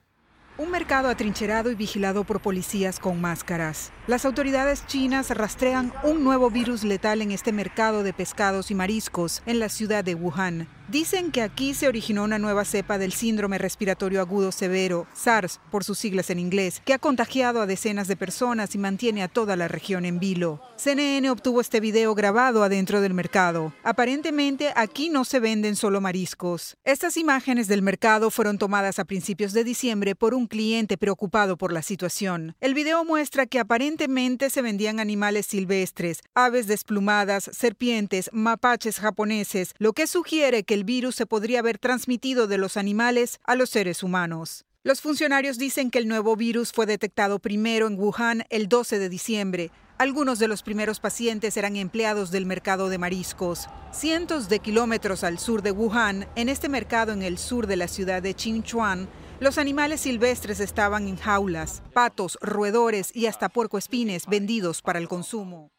Mercado 0.77 1.09
atrincherado 1.09 1.71
y 1.71 1.75
vigilado 1.75 2.25
por 2.25 2.43
policías 2.43 2.99
con 2.99 3.19
máscaras. 3.19 3.93
Las 4.07 4.27
autoridades 4.27 4.87
chinas 4.87 5.31
rastrean 5.31 5.91
un 6.05 6.23
nuevo 6.23 6.51
virus 6.51 6.85
letal 6.85 7.23
en 7.23 7.31
este 7.31 7.51
mercado 7.51 8.03
de 8.03 8.13
pescados 8.13 8.71
y 8.71 8.75
mariscos 8.75 9.43
en 9.47 9.59
la 9.59 9.71
ciudad 9.71 10.05
de 10.05 10.15
Wuhan. 10.15 10.69
Dicen 10.89 11.33
que 11.33 11.43
aquí 11.43 11.75
se 11.75 11.89
originó 11.89 12.23
una 12.23 12.39
nueva 12.39 12.65
cepa 12.65 12.97
del 12.97 13.13
síndrome 13.13 13.59
respiratorio 13.59 14.21
agudo 14.21 14.53
severo, 14.53 15.09
SARS 15.15 15.59
por 15.73 15.83
sus 15.83 15.99
siglas 15.99 16.31
en 16.31 16.39
inglés, 16.39 16.81
que 16.85 16.93
ha 16.95 17.01
contagiado 17.01 17.61
a 17.61 17.67
decenas 17.67 18.07
de 18.07 18.15
personas 18.15 18.73
y 18.77 18.79
mantiene 18.79 19.25
a 19.25 19.29
toda 19.29 19.57
la 19.57 19.67
región 19.67 20.05
en 20.05 20.21
vilo. 20.21 20.61
CNN 20.77 21.29
obtuvo 21.31 21.61
este 21.61 21.81
video 21.81 22.15
grabado 22.15 22.63
adentro 22.63 23.01
del 23.01 23.15
mercado. 23.15 23.73
Aparentemente 23.83 24.73
aquí 24.77 25.09
no 25.09 25.25
se 25.25 25.41
venden 25.41 25.75
solo 25.75 26.01
mariscos. 26.01 26.77
Estas 26.85 27.17
imágenes 27.17 27.67
del 27.67 27.83
mercado 27.83 28.31
fueron 28.31 28.59
tomadas 28.59 29.01
a 29.01 29.05
principios 29.05 29.53
de 29.53 29.65
diciembre 29.65 30.15
por 30.15 30.35
un 30.35 30.47
cliente 30.47 30.66
preocupado 30.99 31.57
por 31.57 31.73
la 31.73 31.83
situación. 31.83 32.57
El 32.61 32.75
video 32.75 33.05
muestra 33.05 33.47
que 33.47 33.61
aparentemente 33.61 34.51
se 34.51 34.63
vendían 34.63 34.99
animales 34.99 35.47
silvestres, 35.47 36.23
aves 36.35 36.67
desplumadas, 36.67 37.51
serpientes, 37.53 38.31
mapaches 38.33 38.99
japoneses, 38.99 39.75
lo 39.79 39.93
que 39.93 40.07
sugiere 40.07 40.65
que 40.65 40.75
el 40.75 40.85
virus 40.85 41.15
se 41.15 41.27
podría 41.27 41.61
haber 41.61 41.79
transmitido 41.79 42.49
de 42.49 42.59
los 42.59 42.77
animales 42.77 43.39
a 43.45 43.55
los 43.55 43.71
seres 43.71 44.03
humanos. 44.03 44.65
Los 44.83 45.01
funcionarios 45.01 45.59
dicen 45.59 45.91
que 45.91 45.99
el 45.99 46.09
nuevo 46.09 46.37
virus 46.37 46.73
fue 46.73 46.87
detectado 46.87 47.39
primero 47.39 47.87
en 47.87 47.99
Wuhan 47.99 48.45
el 48.51 48.69
12 48.69 48.99
de 48.99 49.09
diciembre. 49.09 49.71
Algunos 49.99 50.39
de 50.39 50.49
los 50.49 50.63
primeros 50.63 51.01
pacientes 51.01 51.57
eran 51.57 51.77
empleados 51.77 52.31
del 52.31 52.45
mercado 52.45 52.89
de 52.89 52.99
mariscos. 52.99 53.67
Cientos 53.93 54.49
de 54.49 54.59
kilómetros 54.59 55.25
al 55.25 55.39
sur 55.39 55.63
de 55.63 55.73
Wuhan, 55.73 56.27
en 56.37 56.49
este 56.49 56.69
mercado 56.69 57.13
en 57.13 57.23
el 57.23 57.39
sur 57.39 57.67
de 57.67 57.77
la 57.77 57.89
ciudad 57.89 58.23
de 58.23 58.35
Qinchuan, 58.35 59.09
los 59.41 59.59
animales 59.59 60.01
silvestres 60.01 60.61
estaban 60.61 61.09
en 61.09 61.17
jaulas, 61.17 61.83
patos, 61.93 62.39
roedores 62.41 63.11
y 63.15 63.27
hasta 63.27 63.49
puercoespines 63.49 64.27
vendidos 64.27 64.83
para 64.83 64.99
el 64.99 65.09
consumo. 65.09 65.71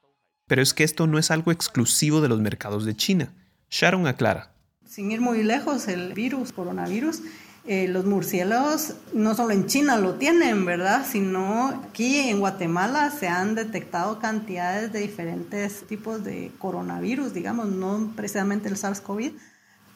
Pero 0.47 0.61
es 0.61 0.73
que 0.73 0.83
esto 0.83 1.07
no 1.07 1.17
es 1.17 1.31
algo 1.31 1.51
exclusivo 1.51 2.21
de 2.21 2.29
los 2.29 2.39
mercados 2.39 2.85
de 2.85 2.95
China. 2.95 3.33
Sharon 3.69 4.07
aclara. 4.07 4.53
Sin 4.85 5.11
ir 5.11 5.19
muy 5.19 5.43
lejos, 5.43 5.87
el 5.87 6.13
virus, 6.13 6.53
coronavirus, 6.53 7.21
eh, 7.65 7.89
los 7.89 8.05
murciélagos 8.05 8.93
no 9.11 9.35
solo 9.35 9.51
en 9.51 9.65
China 9.65 9.97
lo 9.97 10.13
tienen, 10.13 10.63
¿verdad? 10.63 11.05
Sino 11.05 11.67
aquí 11.67 12.17
en 12.29 12.39
Guatemala 12.39 13.11
se 13.11 13.27
han 13.27 13.55
detectado 13.55 14.19
cantidades 14.19 14.93
de 14.93 14.99
diferentes 14.99 15.85
tipos 15.85 16.23
de 16.23 16.53
coronavirus, 16.59 17.33
digamos, 17.33 17.67
no 17.67 18.13
precisamente 18.15 18.69
el 18.69 18.77
SARS-CoV, 18.77 19.33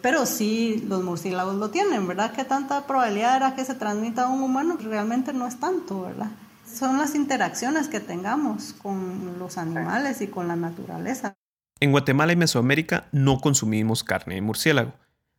pero 0.01 0.25
sí 0.25 0.83
los 0.87 1.03
murciélagos 1.03 1.55
lo 1.55 1.69
tienen, 1.69 2.07
¿verdad? 2.07 2.31
¿Qué 2.33 2.43
tanta 2.43 2.87
probabilidad 2.87 3.37
era 3.37 3.55
que 3.55 3.65
se 3.65 3.75
transmita 3.75 4.23
a 4.23 4.29
un 4.29 4.41
humano? 4.41 4.77
Realmente 4.81 5.33
no 5.33 5.47
es 5.47 5.59
tanto, 5.59 6.01
¿verdad? 6.01 6.31
Son 6.65 6.97
las 6.97 7.15
interacciones 7.15 7.87
que 7.87 7.99
tengamos 7.99 8.73
con 8.73 9.37
los 9.39 9.57
animales 9.57 10.21
y 10.21 10.27
con 10.27 10.47
la 10.47 10.55
naturaleza. 10.55 11.35
En 11.79 11.91
Guatemala 11.91 12.33
y 12.33 12.35
Mesoamérica 12.35 13.07
no 13.11 13.39
consumimos 13.39 14.03
carne 14.03 14.35
de 14.35 14.41
murciélago, 14.41 14.93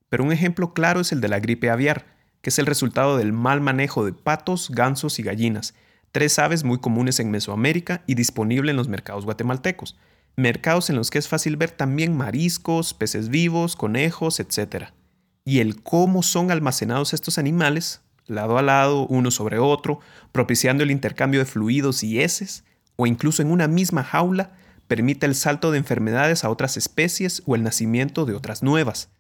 pero 0.09 0.25
un 0.25 0.33
ejemplo 0.33 0.75
claro 0.75 1.01
es 1.01 1.13
el 1.13 1.21
de 1.21 1.29
la 1.29 1.41
gripe 1.41 1.71
aviar, 1.71 2.05
que 2.43 2.51
es 2.51 2.59
el 2.59 2.67
resultado 2.67 3.17
del 3.17 3.33
mal 3.33 3.61
manejo 3.61 4.05
de 4.05 4.13
patos, 4.13 4.71
gansos 4.71 5.19
y 5.19 5.23
gallinas, 5.23 5.75
tres 6.11 6.39
aves 6.39 6.65
muy 6.65 6.79
comunes 6.79 7.21
en 7.21 7.31
Mesoamérica 7.31 8.03
y 8.07 8.15
disponibles 8.15 8.71
en 8.71 8.77
los 8.77 8.89
mercados 8.89 9.25
guatemaltecos, 9.25 9.97
mercados 10.37 10.91
en 10.91 10.97
los 10.97 11.11
que 11.11 11.19
es 11.19 11.29
fácil 11.29 11.57
ver 11.57 11.71
también 11.71 12.17
mariscos, 12.17 12.95
peces 12.95 13.29
vivos, 13.29 13.77
conejos, 13.77 14.41
etc. 14.41 14.87
Y 15.45 15.61
el 15.61 15.83
cómo 15.83 16.23
son 16.23 16.51
almacenados 16.51 17.13
estos 17.13 17.39
animales, 17.39 18.01
lado 18.27 18.59
a 18.59 18.63
lado, 18.63 19.07
uno 19.07 19.31
sobre 19.31 19.59
otro, 19.59 20.01
propiciando 20.33 20.83
el 20.83 20.91
intercambio 20.91 21.41
de 21.41 21.47
fluidos 21.47 22.03
y 22.03 22.21
heces, 22.21 22.65
o 22.97 23.07
incluso 23.07 23.43
en 23.43 23.51
una 23.51 23.69
misma 23.69 24.05
jaula, 24.05 24.53
permite 24.87 25.27
el 25.27 25.35
salto 25.35 25.71
de 25.71 25.79
enfermedades 25.79 26.45
a 26.45 26.51
otras 26.51 26.77
especies 26.77 27.43
o 27.47 27.55
el 27.55 27.63
nacimiento 27.63 28.25
de 28.25 28.35
otras 28.35 28.63
nuevas. 28.63 29.11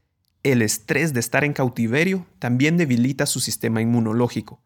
El 0.43 0.61
estrés 0.61 1.15
de 1.15 1.21
estar 1.21 1.45
en 1.45 1.53
cautiverio 1.53 2.27
también 2.39 2.77
debilita 2.77 3.27
su 3.27 3.41
sistema 3.41 3.81
inmunológico. 3.81 4.61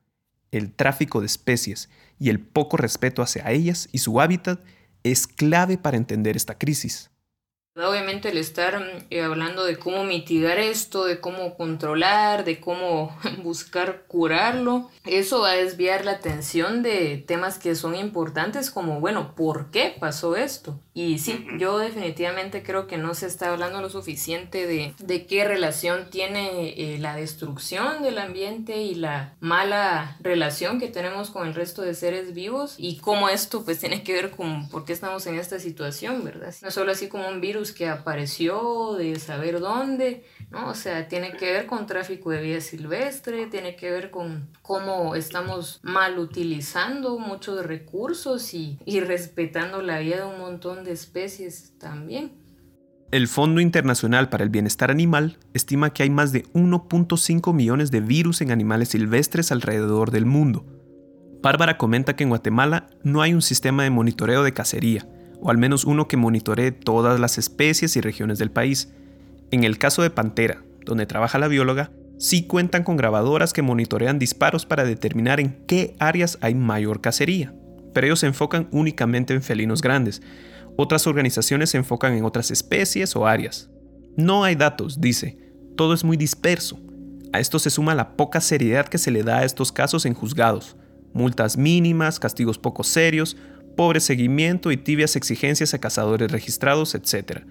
El 0.51 0.73
tráfico 0.73 1.21
de 1.21 1.27
especies 1.27 1.91
y 2.19 2.31
el 2.31 2.41
poco 2.41 2.77
respeto 2.77 3.23
hacia 3.23 3.51
ellas 3.51 3.89
y 3.93 3.99
su 3.99 4.21
hábitat 4.21 4.61
es 5.11 5.27
clave 5.27 5.79
para 5.79 5.97
entender 5.97 6.37
esta 6.37 6.59
crisis. 6.59 7.11
Obviamente 7.77 8.31
el 8.31 8.39
estar 8.39 9.05
eh, 9.11 9.21
hablando 9.21 9.67
de 9.67 9.77
cómo 9.77 10.05
mitigar 10.05 10.59
esto, 10.59 11.05
de 11.05 11.21
cómo 11.21 11.57
controlar, 11.57 12.45
de 12.45 12.59
cómo 12.59 13.15
buscar 13.43 14.05
curarlo, 14.07 14.91
eso 15.05 15.41
va 15.41 15.51
a 15.51 15.57
desviar 15.57 16.07
la 16.07 16.13
atención 16.13 16.83
de 16.83 17.19
temas 17.19 17.59
que 17.59 17.75
son 17.75 17.95
importantes 17.95 18.71
como, 18.71 18.99
bueno, 18.99 19.35
¿por 19.35 19.71
qué 19.71 19.95
pasó 20.01 20.37
esto? 20.37 20.81
Y 20.97 21.19
sí, 21.19 21.47
yo 21.59 21.79
definitivamente 21.79 22.63
creo 22.63 22.87
que 22.87 22.97
no 22.97 23.13
se 23.13 23.27
está 23.27 23.53
hablando 23.53 23.83
lo 23.83 23.91
suficiente 23.91 24.67
de, 24.67 24.95
de 24.99 25.27
qué 25.27 25.45
relación 25.45 26.09
tiene 26.09 26.71
eh, 26.71 26.97
la 26.99 27.15
destrucción 27.15 28.03
del 28.03 28.17
ambiente 28.17 28.81
y 28.81 28.95
la 28.95 29.35
mala 29.41 30.17
relación 30.21 30.81
que 30.81 30.89
tenemos 30.89 31.29
con 31.29 31.47
el 31.47 31.55
resto 31.55 31.83
de 31.83 31.93
seres 31.93 32.33
vivos 32.33 32.77
y 32.79 32.97
cómo 32.97 33.29
esto 33.29 33.63
pues 33.63 33.79
tiene 33.79 34.05
que 34.05 34.15
ver 34.15 34.31
con 34.31 34.71
por 34.71 34.87
qué 34.87 34.95
estamos 34.95 35.27
en 35.27 35.39
esta 35.39 35.61
situación, 35.61 36.25
¿verdad? 36.25 36.55
No 36.63 36.71
solo 36.71 36.93
así 36.93 37.09
como 37.09 37.29
un 37.29 37.43
virus 37.43 37.73
que 37.73 37.89
apareció 37.89 38.95
de 38.95 39.21
saber 39.21 39.61
dónde, 39.61 40.25
¿no? 40.51 40.69
O 40.69 40.75
sea, 40.75 41.09
tiene 41.09 41.33
que 41.33 41.53
ver 41.53 41.67
con 41.67 41.87
tráfico 41.87 42.31
de 42.31 42.43
vida 42.43 42.61
silvestre, 42.61 43.47
tiene 43.47 43.77
que 43.77 43.91
ver 43.91 44.11
con 44.11 44.49
cómo 44.63 45.15
estamos 45.15 45.81
mal 45.83 46.19
utilizando 46.19 47.19
muchos 47.19 47.65
recursos 47.65 48.55
y, 48.55 48.79
y 48.85 49.01
respetando 49.01 49.83
la 49.83 49.99
vida 49.99 50.17
de 50.17 50.25
un 50.25 50.39
montón 50.39 50.85
de 50.85 50.93
especies 50.93 51.75
también. 51.79 52.33
El 53.13 53.29
Fondo 53.29 53.61
Internacional 53.61 54.29
para 54.29 54.43
el 54.43 54.51
Bienestar 54.51 54.91
Animal 54.91 55.39
estima 55.55 55.93
que 55.93 56.03
hay 56.03 56.11
más 56.11 56.33
de 56.33 56.43
1.5 56.55 57.55
millones 57.55 57.93
de 57.93 58.01
virus 58.01 58.41
en 58.41 58.51
animales 58.51 58.89
silvestres 58.89 59.53
alrededor 59.53 60.11
del 60.11 60.27
mundo. 60.27 60.67
Bárbara 61.41 61.79
comenta 61.79 62.17
que 62.17 62.25
en 62.25 62.31
Guatemala 62.31 62.89
no 63.05 63.23
hay 63.23 63.33
un 63.33 63.43
sistema 63.43 63.85
de 63.85 63.91
monitoreo 63.91 64.43
de 64.43 64.53
cacería, 64.53 65.07
o 65.41 65.51
al 65.51 65.59
menos 65.59 65.85
uno 65.85 66.09
que 66.09 66.17
monitoree 66.17 66.73
todas 66.73 67.21
las 67.21 67.39
especies 67.39 67.97
y 67.97 68.01
regiones 68.01 68.39
del 68.39 68.51
país. 68.51 68.93
En 69.51 69.65
el 69.65 69.79
caso 69.79 70.03
de 70.03 70.11
Pantera, 70.11 70.63
donde 70.85 71.07
trabaja 71.07 71.39
la 71.39 71.49
bióloga, 71.49 71.91
sí 72.19 72.47
cuentan 72.47 72.83
con 72.83 72.97
grabadoras 72.97 73.53
que 73.53 73.63
monitorean 73.63 74.19
disparos 74.19 74.67
para 74.67 74.85
determinar 74.85 75.41
en 75.41 75.65
qué 75.67 75.95
áreas 75.99 76.39
hay 76.41 76.55
mayor 76.55 77.01
cacería, 77.01 77.55
pero 77.93 78.07
ellos 78.07 78.21
se 78.21 78.27
enfocan 78.27 78.69
únicamente 78.73 79.35
en 79.35 79.43
felinos 79.43 79.83
grandes. 79.83 80.23
Otras 80.77 81.07
organizaciones 81.07 81.71
se 81.71 81.79
enfocan 81.79 82.15
en 82.15 82.25
otras 82.25 82.51
especies 82.51 83.15
o 83.17 83.27
áreas. 83.27 83.71
No 84.17 84.45
hay 84.45 84.55
datos, 84.55 85.01
dice, 85.01 85.39
todo 85.77 85.95
es 85.95 86.05
muy 86.05 86.17
disperso. 86.17 86.79
A 87.33 87.41
esto 87.41 87.59
se 87.59 87.71
suma 87.71 87.95
la 87.95 88.17
poca 88.17 88.41
seriedad 88.41 88.87
que 88.87 88.99
se 88.99 89.11
le 89.11 89.23
da 89.23 89.39
a 89.39 89.45
estos 89.45 89.73
casos 89.73 90.07
en 90.07 90.15
juzgados, 90.15 90.77
multas 91.13 91.57
mínimas, 91.57 92.19
castigos 92.19 92.59
poco 92.59 92.83
serios, 92.83 93.37
pobre 93.77 94.01
seguimiento 94.01 94.73
y 94.73 94.77
tibias 94.77 95.17
exigencias 95.17 95.75
a 95.75 95.79
cazadores 95.79 96.33
registrados, 96.33 96.95
etc. 96.95 97.43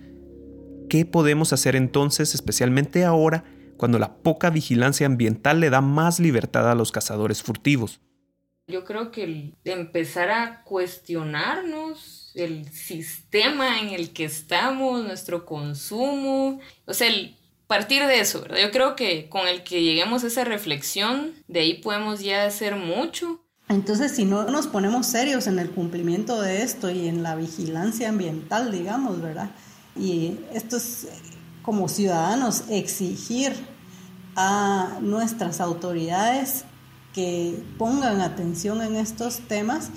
¿Qué 0.96 1.04
podemos 1.04 1.52
hacer 1.52 1.76
entonces, 1.76 2.34
especialmente 2.34 3.04
ahora, 3.04 3.44
cuando 3.76 4.00
la 4.00 4.16
poca 4.16 4.50
vigilancia 4.50 5.06
ambiental 5.06 5.60
le 5.60 5.70
da 5.70 5.82
más 5.82 6.22
libertad 6.22 6.72
a 6.72 6.74
los 6.74 6.94
cazadores 6.94 7.44
furtivos? 7.44 8.00
Yo 8.68 8.86
creo 8.86 9.12
que 9.12 9.52
empezar 9.66 10.32
a 10.32 10.64
cuestionarnos 10.64 12.32
el 12.34 12.72
sistema 12.72 13.82
en 13.82 13.90
el 13.90 14.14
que 14.14 14.24
estamos, 14.24 15.04
nuestro 15.04 15.46
consumo, 15.46 16.62
o 16.86 16.94
sea, 16.94 17.10
el 17.10 17.36
partir 17.68 18.08
de 18.08 18.22
eso, 18.22 18.44
¿verdad? 18.44 18.60
Yo 18.62 18.72
creo 18.72 18.96
que 18.96 19.28
con 19.28 19.50
el 19.50 19.64
que 19.64 19.84
lleguemos 19.84 20.24
a 20.24 20.28
esa 20.28 20.46
reflexión, 20.46 21.34
de 21.50 21.60
ahí 21.60 21.74
podemos 21.74 22.22
ya 22.22 22.46
hacer 22.46 22.78
mucho 22.78 23.46
entonces, 23.68 24.12
si 24.12 24.26
no 24.26 24.46
nos 24.46 24.68
ponemos 24.68 25.08
serios 25.08 25.48
en 25.48 25.58
el 25.58 25.72
cumplimiento 25.72 26.40
de 26.40 26.62
esto 26.62 26.92
y 26.92 27.08
en 27.08 27.24
la 27.24 27.36
vigilancia 27.36 28.10
ambiental, 28.10 28.72
digamos, 28.72 29.22
¿verdad? 29.22 29.50
Y 29.96 30.40
esto 30.54 30.78
es 30.78 31.08
como 31.62 31.88
ciudadanos 31.88 32.64
exigir 32.70 33.54
a 34.36 34.98
nuestras 35.02 35.62
autoridades 35.62 36.66
que 37.14 37.64
pongan 37.78 38.20
atención 38.22 38.82
en 38.82 38.98
estos 38.98 39.40
temas, 39.48 39.90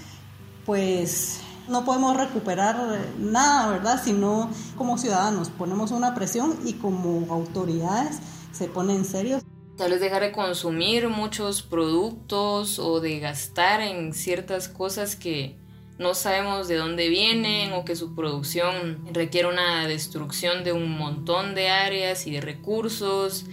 pues 0.64 1.40
no 1.68 1.84
podemos 1.84 2.16
recuperar 2.16 2.76
nada, 3.18 3.70
¿verdad? 3.70 4.00
Si 4.02 4.12
no 4.12 4.50
como 4.76 4.98
ciudadanos 4.98 5.50
ponemos 5.50 5.90
una 5.90 6.14
presión 6.14 6.56
y 6.64 6.74
como 6.74 7.32
autoridades 7.32 8.20
se 8.52 8.68
ponen 8.68 9.04
serios. 9.04 9.42
Tal 9.76 9.90
vez 9.90 10.00
dejar 10.00 10.22
de 10.22 10.32
consumir 10.32 11.08
muchos 11.08 11.62
productos 11.62 12.78
o 12.78 13.00
de 13.00 13.20
gastar 13.20 13.80
en 13.80 14.12
ciertas 14.14 14.68
cosas 14.68 15.16
que 15.16 15.56
no 15.98 16.14
sabemos 16.14 16.68
de 16.68 16.76
dónde 16.76 17.08
vienen 17.08 17.72
o 17.72 17.84
que 17.84 17.96
su 17.96 18.14
producción 18.14 19.04
requiere 19.12 19.48
una 19.48 19.87
destrucción 19.88 20.62
de 20.62 20.72
un 20.72 20.96
montón 20.96 21.54
de 21.54 21.70
áreas 21.70 22.26
y 22.26 22.30
de 22.30 22.40
recursos 22.40 23.46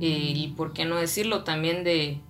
eh, 0.00 0.32
y 0.34 0.48
por 0.48 0.72
qué 0.72 0.84
no 0.84 0.96
decirlo 0.96 1.44
también 1.44 1.84
de, 1.84 2.20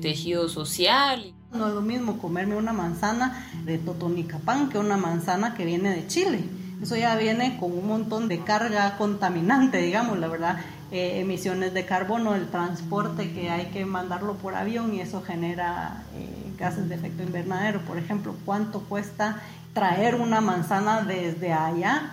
tejido 0.00 0.48
social. 0.48 1.34
No 1.52 1.66
es 1.66 1.74
lo 1.74 1.80
mismo 1.80 2.18
comerme 2.18 2.54
una 2.54 2.72
manzana 2.72 3.50
de 3.64 3.78
Totonicapán 3.78 4.68
que 4.68 4.78
una 4.78 4.96
manzana 4.96 5.54
que 5.54 5.64
viene 5.64 5.90
de 5.90 6.06
Chile. 6.06 6.44
Eso 6.80 6.96
ya 6.96 7.16
viene 7.16 7.58
con 7.58 7.72
un 7.72 7.86
montón 7.86 8.28
de 8.28 8.40
carga 8.40 8.96
contaminante, 8.96 9.78
digamos, 9.82 10.18
la 10.18 10.28
verdad. 10.28 10.60
Eh, 10.92 11.20
emisiones 11.20 11.72
de 11.72 11.84
carbono, 11.84 12.34
el 12.34 12.48
transporte 12.48 13.32
que 13.32 13.48
hay 13.48 13.66
que 13.66 13.84
mandarlo 13.84 14.34
por 14.34 14.56
avión 14.56 14.92
y 14.92 15.00
eso 15.00 15.22
genera 15.22 16.04
eh, 16.16 16.49
gases 16.60 16.88
de 16.88 16.94
efecto 16.94 17.22
invernadero. 17.22 17.80
Por 17.80 17.98
ejemplo, 17.98 18.36
¿cuánto 18.44 18.80
cuesta 18.80 19.42
traer 19.72 20.14
una 20.14 20.40
manzana 20.40 21.02
desde 21.02 21.52
allá? 21.52 22.12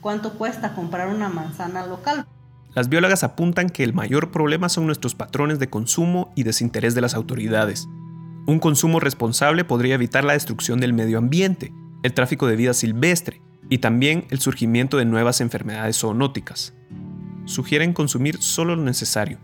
¿Cuánto 0.00 0.34
cuesta 0.34 0.74
comprar 0.74 1.08
una 1.08 1.28
manzana 1.28 1.84
local? 1.86 2.24
Las 2.74 2.88
biólogas 2.88 3.24
apuntan 3.24 3.68
que 3.68 3.84
el 3.84 3.92
mayor 3.92 4.30
problema 4.30 4.68
son 4.68 4.86
nuestros 4.86 5.14
patrones 5.14 5.58
de 5.58 5.68
consumo 5.68 6.32
y 6.36 6.44
desinterés 6.44 6.94
de 6.94 7.00
las 7.00 7.14
autoridades. 7.14 7.88
Un 8.46 8.60
consumo 8.60 9.00
responsable 9.00 9.64
podría 9.64 9.96
evitar 9.96 10.24
la 10.24 10.34
destrucción 10.34 10.80
del 10.80 10.92
medio 10.92 11.18
ambiente, 11.18 11.72
el 12.02 12.14
tráfico 12.14 12.46
de 12.46 12.56
vida 12.56 12.72
silvestre 12.72 13.42
y 13.68 13.78
también 13.78 14.26
el 14.30 14.38
surgimiento 14.38 14.96
de 14.96 15.04
nuevas 15.04 15.40
enfermedades 15.40 15.98
zoonóticas 15.98 16.72
sugieren 17.48 17.94
consumir 17.94 18.42
solo 18.42 18.76
lo 18.76 18.82
necesario, 18.82 19.38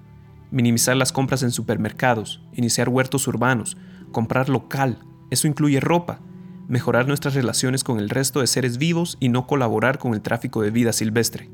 minimizar 0.50 0.94
las 0.96 1.10
compras 1.10 1.42
en 1.42 1.50
supermercados, 1.50 2.42
iniciar 2.52 2.90
huertos 2.90 3.26
urbanos, 3.26 3.78
comprar 4.14 4.48
local, 4.48 5.00
eso 5.30 5.46
incluye 5.46 5.80
ropa, 5.80 6.20
mejorar 6.68 7.06
nuestras 7.06 7.34
relaciones 7.34 7.84
con 7.84 7.98
el 7.98 8.08
resto 8.08 8.40
de 8.40 8.46
seres 8.46 8.78
vivos 8.78 9.18
y 9.20 9.28
no 9.28 9.46
colaborar 9.46 9.98
con 9.98 10.14
el 10.14 10.22
tráfico 10.22 10.62
de 10.62 10.70
vida 10.70 10.94
silvestre. 10.94 11.50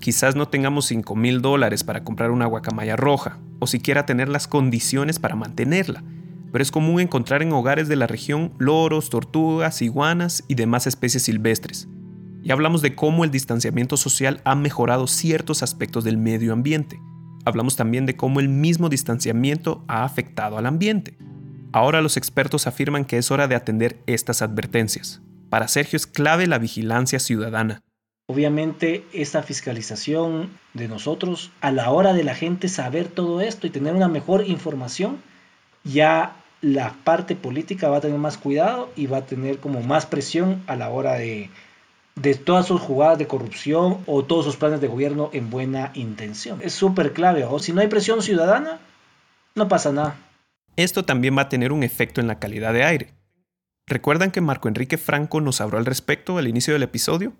Quizás 0.00 0.36
no 0.36 0.46
tengamos 0.46 0.86
5 0.86 1.16
mil 1.16 1.42
dólares 1.42 1.82
para 1.82 2.04
comprar 2.04 2.30
una 2.30 2.46
guacamaya 2.46 2.94
roja, 2.94 3.38
o 3.58 3.66
siquiera 3.66 4.06
tener 4.06 4.28
las 4.28 4.46
condiciones 4.46 5.18
para 5.18 5.34
mantenerla, 5.34 6.04
pero 6.52 6.62
es 6.62 6.70
común 6.70 7.00
encontrar 7.00 7.42
en 7.42 7.52
hogares 7.52 7.88
de 7.88 7.96
la 7.96 8.06
región 8.06 8.52
loros, 8.58 9.10
tortugas, 9.10 9.82
iguanas 9.82 10.44
y 10.48 10.54
demás 10.54 10.86
especies 10.86 11.24
silvestres. 11.24 11.88
Y 12.42 12.52
hablamos 12.52 12.80
de 12.80 12.94
cómo 12.94 13.24
el 13.24 13.30
distanciamiento 13.30 13.96
social 13.96 14.40
ha 14.44 14.54
mejorado 14.54 15.06
ciertos 15.06 15.62
aspectos 15.62 16.04
del 16.04 16.16
medio 16.16 16.52
ambiente. 16.52 17.00
Hablamos 17.44 17.76
también 17.76 18.06
de 18.06 18.16
cómo 18.16 18.40
el 18.40 18.48
mismo 18.48 18.88
distanciamiento 18.88 19.84
ha 19.88 20.04
afectado 20.04 20.56
al 20.58 20.66
ambiente. 20.66 21.18
Ahora 21.72 22.00
los 22.00 22.16
expertos 22.16 22.66
afirman 22.66 23.04
que 23.04 23.18
es 23.18 23.30
hora 23.30 23.46
de 23.46 23.54
atender 23.54 23.98
estas 24.06 24.40
advertencias. 24.40 25.20
Para 25.50 25.68
Sergio 25.68 25.96
es 25.96 26.06
clave 26.06 26.46
la 26.46 26.58
vigilancia 26.58 27.18
ciudadana. 27.18 27.82
Obviamente 28.26 29.04
esta 29.12 29.42
fiscalización 29.42 30.50
de 30.74 30.88
nosotros 30.88 31.50
a 31.60 31.70
la 31.70 31.90
hora 31.90 32.12
de 32.12 32.24
la 32.24 32.34
gente 32.34 32.68
saber 32.68 33.08
todo 33.08 33.40
esto 33.40 33.66
y 33.66 33.70
tener 33.70 33.94
una 33.94 34.08
mejor 34.08 34.46
información, 34.46 35.22
ya 35.84 36.36
la 36.60 36.94
parte 37.04 37.36
política 37.36 37.88
va 37.88 37.98
a 37.98 38.00
tener 38.00 38.18
más 38.18 38.36
cuidado 38.36 38.90
y 38.96 39.06
va 39.06 39.18
a 39.18 39.26
tener 39.26 39.58
como 39.58 39.80
más 39.82 40.06
presión 40.06 40.62
a 40.66 40.76
la 40.76 40.90
hora 40.90 41.14
de, 41.14 41.50
de 42.16 42.34
todas 42.34 42.66
sus 42.66 42.80
jugadas 42.80 43.18
de 43.18 43.26
corrupción 43.26 43.98
o 44.06 44.24
todos 44.24 44.44
sus 44.44 44.56
planes 44.56 44.80
de 44.80 44.88
gobierno 44.88 45.30
en 45.32 45.50
buena 45.50 45.90
intención. 45.94 46.60
Es 46.62 46.74
súper 46.74 47.12
clave. 47.12 47.44
O 47.44 47.58
si 47.58 47.72
no 47.72 47.80
hay 47.80 47.88
presión 47.88 48.22
ciudadana, 48.22 48.80
no 49.54 49.68
pasa 49.68 49.92
nada. 49.92 50.16
Esto 50.78 51.04
también 51.04 51.36
va 51.36 51.42
a 51.42 51.48
tener 51.48 51.72
un 51.72 51.82
efecto 51.82 52.20
en 52.20 52.28
la 52.28 52.38
calidad 52.38 52.72
de 52.72 52.84
aire. 52.84 53.12
¿Recuerdan 53.88 54.30
que 54.30 54.40
Marco 54.40 54.68
Enrique 54.68 54.96
Franco 54.96 55.40
nos 55.40 55.60
habló 55.60 55.76
al 55.76 55.84
respecto 55.84 56.38
al 56.38 56.46
inicio 56.46 56.72
del 56.72 56.84
episodio? 56.84 57.32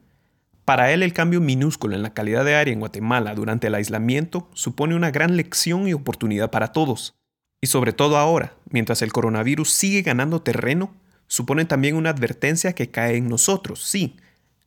Para 0.65 0.93
él 0.93 1.05
el 1.05 1.13
cambio 1.13 1.41
minúsculo 1.41 1.95
en 1.95 2.03
la 2.03 2.13
calidad 2.13 2.45
de 2.45 2.57
aire 2.57 2.73
en 2.73 2.81
Guatemala 2.81 3.37
durante 3.37 3.69
el 3.69 3.77
aislamiento 3.77 4.51
supone 4.55 4.97
una 4.97 5.13
gran 5.13 5.37
lección 5.37 5.87
y 5.87 5.93
oportunidad 5.93 6.51
para 6.51 6.73
todos. 6.73 7.15
Y 7.61 7.69
sobre 7.69 7.93
todo 7.93 8.17
ahora, 8.17 8.57
mientras 8.71 9.03
el 9.03 9.13
coronavirus 9.13 9.71
sigue 9.71 10.03
ganando 10.03 10.43
terreno, 10.43 10.93
supone 11.29 11.65
también 11.65 11.95
una 11.95 12.11
advertencia 12.11 12.73
que 12.73 12.91
cae 12.91 13.19
en 13.19 13.29
nosotros, 13.29 13.85
sí, 13.85 14.17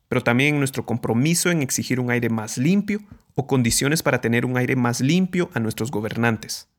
pero 0.07 0.23
también 0.23 0.59
nuestro 0.59 0.85
compromiso 0.85 1.51
en 1.51 1.61
exigir 1.61 1.99
un 1.99 2.09
aire 2.09 2.29
más 2.29 2.57
limpio 2.57 3.01
o 3.35 3.47
condiciones 3.47 4.01
para 4.01 4.21
tener 4.21 4.45
un 4.45 4.55
aire 4.55 4.77
más 4.77 5.01
limpio 5.01 5.49
a 5.53 5.59
nuestros 5.59 5.91
gobernantes. 5.91 6.69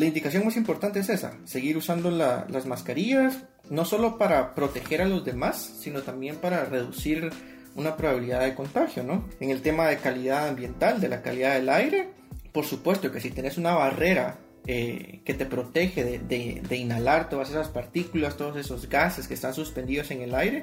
La 0.00 0.06
indicación 0.06 0.46
más 0.46 0.56
importante 0.56 1.00
es 1.00 1.10
esa, 1.10 1.36
seguir 1.44 1.76
usando 1.76 2.10
las 2.10 2.64
mascarillas, 2.64 3.36
no 3.68 3.84
solo 3.84 4.16
para 4.16 4.54
proteger 4.54 5.02
a 5.02 5.04
los 5.04 5.26
demás, 5.26 5.74
sino 5.78 6.00
también 6.00 6.36
para 6.36 6.64
reducir 6.64 7.28
una 7.74 7.98
probabilidad 7.98 8.40
de 8.40 8.54
contagio, 8.54 9.02
¿no? 9.02 9.28
En 9.40 9.50
el 9.50 9.60
tema 9.60 9.88
de 9.88 9.98
calidad 9.98 10.48
ambiental, 10.48 11.02
de 11.02 11.10
la 11.10 11.20
calidad 11.20 11.52
del 11.52 11.68
aire, 11.68 12.08
por 12.50 12.64
supuesto 12.64 13.12
que 13.12 13.20
si 13.20 13.28
tienes 13.28 13.58
una 13.58 13.74
barrera 13.74 14.38
eh, 14.66 15.20
que 15.22 15.34
te 15.34 15.44
protege 15.44 16.18
de, 16.18 16.76
inhalar 16.78 17.28
todas 17.28 17.50
esas 17.50 17.68
partículas, 17.68 18.38
todos 18.38 18.56
esos 18.56 18.88
gases 18.88 19.28
que 19.28 19.34
están 19.34 19.52
suspendidos 19.52 20.10
en 20.12 20.22
el 20.22 20.34
aire, 20.34 20.62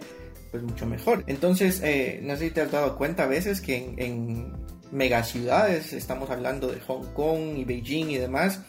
pues 0.49 0.63
mucho 0.63 0.87
mejor. 0.87 1.23
Entonces, 1.27 1.79
eh, 1.83 2.21
no 2.23 2.35
sé 2.37 2.45
si 2.45 2.55
te 2.55 2.61
has 2.61 2.71
dado 2.71 2.97
cuenta 2.97 3.25
a 3.25 3.27
veces 3.27 3.61
que 3.61 3.77
en, 3.77 3.99
en 3.99 4.53
megaciudades, 4.91 5.93
estamos 5.93 6.31
hablando 6.31 6.71
de 6.71 6.79
Hong 6.79 7.13
Kong 7.13 7.55
y 7.55 7.65
Beijing 7.65 8.09
y 8.09 8.17
demás, 8.17 8.61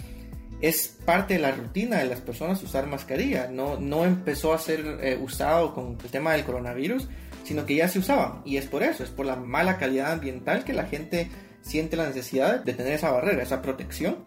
es 0.60 0.96
parte 1.04 1.34
de 1.34 1.40
la 1.40 1.52
rutina 1.52 1.98
de 1.98 2.06
las 2.06 2.20
personas 2.20 2.62
usar 2.62 2.86
mascarilla. 2.86 3.48
No, 3.48 3.78
no 3.78 4.04
empezó 4.04 4.52
a 4.52 4.58
ser 4.58 4.98
eh, 5.00 5.18
usado 5.22 5.74
con 5.74 5.96
el 6.02 6.10
tema 6.10 6.32
del 6.32 6.44
coronavirus, 6.44 7.08
sino 7.44 7.64
que 7.64 7.76
ya 7.76 7.88
se 7.88 7.98
usaba. 7.98 8.42
Y 8.44 8.56
es 8.56 8.66
por 8.66 8.82
eso, 8.82 9.04
es 9.04 9.10
por 9.10 9.26
la 9.26 9.36
mala 9.36 9.78
calidad 9.78 10.12
ambiental 10.12 10.64
que 10.64 10.72
la 10.72 10.86
gente 10.86 11.30
siente 11.62 11.96
la 11.96 12.06
necesidad 12.06 12.64
de 12.64 12.74
tener 12.74 12.92
esa 12.92 13.10
barrera, 13.10 13.42
esa 13.42 13.62
protección. 13.62 14.26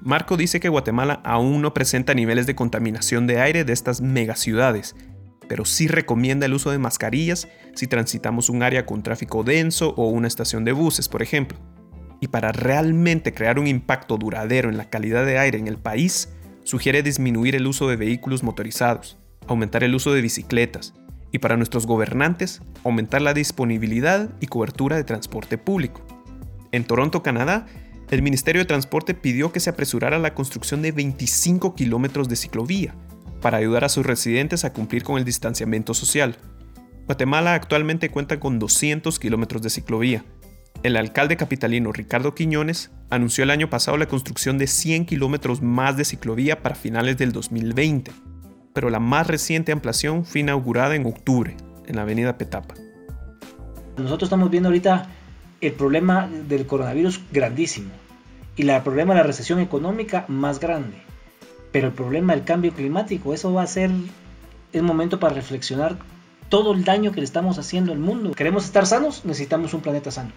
Marco 0.00 0.36
dice 0.36 0.60
que 0.60 0.68
Guatemala 0.68 1.20
aún 1.24 1.62
no 1.62 1.72
presenta 1.72 2.14
niveles 2.14 2.46
de 2.46 2.54
contaminación 2.54 3.26
de 3.26 3.40
aire 3.40 3.64
de 3.64 3.72
estas 3.72 4.02
megaciudades, 4.02 4.94
pero 5.48 5.64
sí 5.64 5.88
recomienda 5.88 6.46
el 6.46 6.52
uso 6.52 6.70
de 6.70 6.78
mascarillas 6.78 7.48
si 7.74 7.86
transitamos 7.86 8.50
un 8.50 8.62
área 8.62 8.84
con 8.84 9.02
tráfico 9.02 9.42
denso 9.44 9.94
o 9.96 10.08
una 10.08 10.28
estación 10.28 10.64
de 10.64 10.72
buses, 10.72 11.08
por 11.08 11.22
ejemplo. 11.22 11.58
Y 12.24 12.28
para 12.28 12.52
realmente 12.52 13.34
crear 13.34 13.58
un 13.58 13.66
impacto 13.66 14.16
duradero 14.16 14.70
en 14.70 14.78
la 14.78 14.88
calidad 14.88 15.26
de 15.26 15.36
aire 15.36 15.58
en 15.58 15.68
el 15.68 15.76
país, 15.76 16.30
sugiere 16.62 17.02
disminuir 17.02 17.54
el 17.54 17.66
uso 17.66 17.86
de 17.86 17.96
vehículos 17.96 18.42
motorizados, 18.42 19.18
aumentar 19.46 19.84
el 19.84 19.94
uso 19.94 20.14
de 20.14 20.22
bicicletas, 20.22 20.94
y 21.32 21.40
para 21.40 21.58
nuestros 21.58 21.86
gobernantes, 21.86 22.62
aumentar 22.82 23.20
la 23.20 23.34
disponibilidad 23.34 24.30
y 24.40 24.46
cobertura 24.46 24.96
de 24.96 25.04
transporte 25.04 25.58
público. 25.58 26.00
En 26.72 26.84
Toronto, 26.84 27.22
Canadá, 27.22 27.66
el 28.10 28.22
Ministerio 28.22 28.62
de 28.62 28.68
Transporte 28.68 29.12
pidió 29.12 29.52
que 29.52 29.60
se 29.60 29.68
apresurara 29.68 30.18
la 30.18 30.32
construcción 30.32 30.80
de 30.80 30.92
25 30.92 31.74
kilómetros 31.74 32.30
de 32.30 32.36
ciclovía 32.36 32.94
para 33.42 33.58
ayudar 33.58 33.84
a 33.84 33.90
sus 33.90 34.06
residentes 34.06 34.64
a 34.64 34.72
cumplir 34.72 35.02
con 35.02 35.18
el 35.18 35.26
distanciamiento 35.26 35.92
social. 35.92 36.38
Guatemala 37.04 37.52
actualmente 37.52 38.08
cuenta 38.08 38.40
con 38.40 38.58
200 38.58 39.18
kilómetros 39.18 39.60
de 39.60 39.68
ciclovía. 39.68 40.24
El 40.82 40.96
alcalde 40.96 41.36
capitalino 41.36 41.92
Ricardo 41.92 42.34
Quiñones 42.34 42.90
anunció 43.08 43.44
el 43.44 43.50
año 43.50 43.70
pasado 43.70 43.96
la 43.96 44.06
construcción 44.06 44.58
de 44.58 44.66
100 44.66 45.06
kilómetros 45.06 45.62
más 45.62 45.96
de 45.96 46.04
ciclovía 46.04 46.62
para 46.62 46.74
finales 46.74 47.16
del 47.16 47.32
2020, 47.32 48.12
pero 48.74 48.90
la 48.90 49.00
más 49.00 49.26
reciente 49.26 49.72
ampliación 49.72 50.24
fue 50.24 50.40
inaugurada 50.40 50.94
en 50.94 51.06
octubre, 51.06 51.56
en 51.86 51.96
la 51.96 52.02
avenida 52.02 52.36
Petapa. 52.36 52.74
Nosotros 53.96 54.26
estamos 54.26 54.50
viendo 54.50 54.68
ahorita 54.68 55.08
el 55.60 55.72
problema 55.72 56.28
del 56.48 56.66
coronavirus 56.66 57.20
grandísimo 57.32 57.90
y 58.56 58.68
el 58.68 58.82
problema 58.82 59.14
de 59.14 59.20
la 59.20 59.26
recesión 59.26 59.60
económica 59.60 60.24
más 60.28 60.60
grande. 60.60 60.96
Pero 61.72 61.88
el 61.88 61.92
problema 61.92 62.34
del 62.34 62.44
cambio 62.44 62.72
climático, 62.72 63.34
eso 63.34 63.52
va 63.52 63.62
a 63.62 63.66
ser 63.66 63.90
el 64.72 64.82
momento 64.82 65.18
para 65.18 65.34
reflexionar 65.34 65.96
todo 66.48 66.72
el 66.72 66.84
daño 66.84 67.12
que 67.12 67.20
le 67.20 67.24
estamos 67.24 67.58
haciendo 67.58 67.92
al 67.92 67.98
mundo. 67.98 68.32
Queremos 68.32 68.64
estar 68.64 68.86
sanos, 68.86 69.24
necesitamos 69.24 69.74
un 69.74 69.80
planeta 69.80 70.10
sano. 70.10 70.30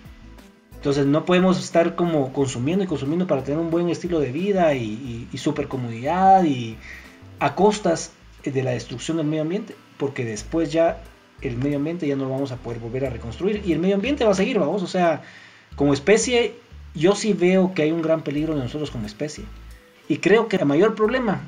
Entonces 0.88 1.06
no 1.06 1.26
podemos 1.26 1.62
estar 1.62 1.96
como 1.96 2.32
consumiendo 2.32 2.86
y 2.86 2.88
consumiendo 2.88 3.28
para 3.28 3.44
tener 3.44 3.60
un 3.60 3.70
buen 3.70 3.90
estilo 3.90 4.22
de 4.22 4.32
vida 4.32 4.74
y, 4.74 5.28
y, 5.30 5.38
super 5.38 5.68
comodidad 5.68 6.46
y 6.46 6.78
a 7.40 7.56
costas 7.56 8.14
de 8.42 8.64
la 8.64 8.72
destrucción 8.72 9.18
del 9.18 9.28
medio 9.28 9.42
ambiente, 9.42 9.76
porque 9.98 10.24
después 10.24 10.72
ya 10.72 11.04
el 11.42 11.58
medio 11.58 11.76
ambiente 11.76 12.08
ya 12.08 12.16
no 12.16 12.24
lo 12.24 12.30
vamos 12.30 12.54
a 12.54 12.56
poder 12.56 12.80
volver 12.80 13.06
a 13.06 13.10
reconstruir 13.10 13.64
y 13.66 13.74
el 13.74 13.80
medio 13.80 13.96
ambiente 13.96 14.24
va 14.24 14.32
a 14.32 14.34
seguir, 14.34 14.60
vamos, 14.60 14.82
o 14.82 14.88
sea, 14.88 15.24
como 15.76 15.94
especie 15.94 16.56
yo 16.96 17.16
sí 17.16 17.34
veo 17.34 17.74
que 17.74 17.82
hay 17.82 17.92
un 17.92 18.02
gran 18.02 18.22
peligro 18.22 18.56
de 18.56 18.62
nosotros 18.62 18.90
como 18.90 19.08
especie. 19.08 19.44
Y 20.08 20.20
creo 20.20 20.48
que 20.48 20.56
el 20.56 20.66
mayor 20.66 20.96
problema, 20.96 21.42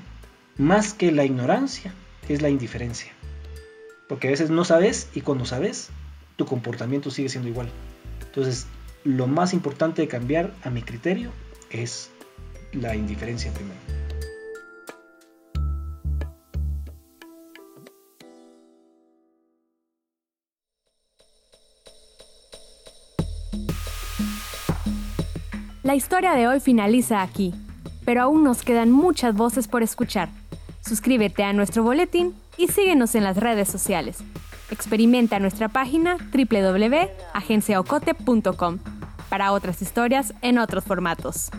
más 0.58 0.94
que 0.94 1.14
la 1.14 1.24
ignorancia, 1.24 1.94
es 2.28 2.42
la 2.42 2.50
indiferencia. 2.50 3.14
Porque 4.10 4.28
a 4.28 4.32
veces 4.32 4.50
no 4.50 4.66
sabes 4.66 5.08
y 5.16 5.22
cuando 5.22 5.46
sabes, 5.46 5.92
tu 6.36 6.46
comportamiento 6.46 7.10
sigue 7.10 7.30
siendo 7.30 7.48
igual. 7.48 7.70
Entonces, 8.26 8.68
lo 9.04 9.28
más 9.28 9.54
importante 9.54 10.02
de 10.02 10.08
cambiar, 10.08 10.54
a 10.64 10.70
mi 10.70 10.82
criterio, 10.82 11.32
es 11.70 12.12
la 12.74 12.96
indiferencia 12.96 13.52
primero. 13.54 13.80
La 25.84 25.96
historia 25.96 26.34
de 26.34 26.48
hoy 26.48 26.60
finaliza 26.60 27.22
aquí 27.22 27.54
pero 28.10 28.24
aún 28.24 28.44
nos 28.44 28.64
quedan 28.64 28.90
muchas 28.90 29.36
voces 29.36 29.68
por 29.68 29.84
escuchar. 29.84 30.30
Suscríbete 30.82 31.44
a 31.44 31.54
nuestro 31.54 31.84
boletín 31.84 32.34
y 32.58 32.68
síguenos 32.68 33.14
en 33.14 33.24
las 33.24 33.38
redes 33.38 33.68
sociales. 33.68 34.24
Experimenta 34.72 35.40
nuestra 35.40 35.70
página 35.70 36.18
www.agenciaocote.com 36.32 38.80
para 39.30 39.52
otras 39.52 39.82
historias 39.82 40.34
en 40.42 40.58
otros 40.58 40.84
formatos. 40.84 41.50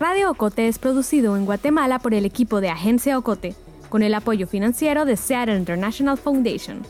Radio 0.00 0.30
Ocote 0.30 0.68
es 0.68 0.78
producido 0.78 1.36
en 1.36 1.46
Guatemala 1.46 1.98
por 1.98 2.14
el 2.14 2.26
equipo 2.26 2.60
de 2.60 2.68
Agencia 2.68 3.16
Ocote, 3.16 3.54
con 3.88 4.02
el 4.02 4.14
apoyo 4.14 4.46
financiero 4.46 5.04
de 5.04 5.16
Seattle 5.16 5.56
International 5.56 6.18
Foundation. 6.18 6.82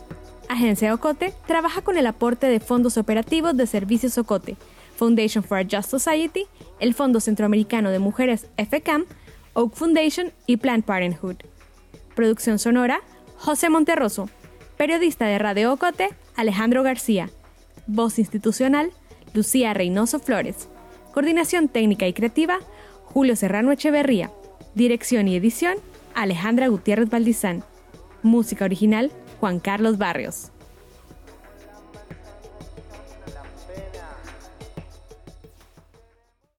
Agencia 0.49 0.93
Ocote 0.93 1.33
trabaja 1.47 1.83
con 1.83 1.97
el 1.97 2.07
aporte 2.07 2.47
de 2.47 2.61
fondos 2.61 2.97
operativos 2.97 3.57
de 3.57 3.67
Servicios 3.67 4.19
Ocote, 4.19 4.57
Foundation 4.97 5.45
for 5.45 5.59
a 5.59 5.65
Just 5.65 5.91
Society, 5.91 6.47
el 6.81 6.95
Fondo 6.95 7.21
Centroamericano 7.21 7.91
de 7.91 7.99
Mujeres 7.99 8.47
FCAM, 8.57 9.05
Oak 9.53 9.75
Foundation 9.75 10.33
y 10.47 10.57
Planned 10.57 10.85
Parenthood. 10.85 11.37
Producción 12.15 12.59
sonora, 12.59 13.01
José 13.37 13.69
Monterroso. 13.69 14.29
Periodista 14.77 15.27
de 15.27 15.39
Radio 15.39 15.73
Ocote, 15.73 16.09
Alejandro 16.37 16.83
García. 16.83 17.31
Voz 17.87 18.19
institucional, 18.19 18.91
Lucía 19.35 19.75
Reynoso 19.75 20.19
Flores. 20.19 20.69
Coordinación 21.13 21.69
técnica 21.69 22.07
y 22.07 22.13
creativa, 22.13 22.59
Julio 23.05 23.37
Serrano 23.37 23.73
Echeverría. 23.73 24.31
Dirección 24.75 25.29
y 25.29 25.37
edición, 25.37 25.77
Alejandra 26.15 26.69
Gutiérrez 26.69 27.11
Valdizán. 27.11 27.65
Música 28.23 28.65
original, 28.65 29.13
Juan 29.39 29.61
Carlos 29.61 29.99
Barrios. 29.99 30.51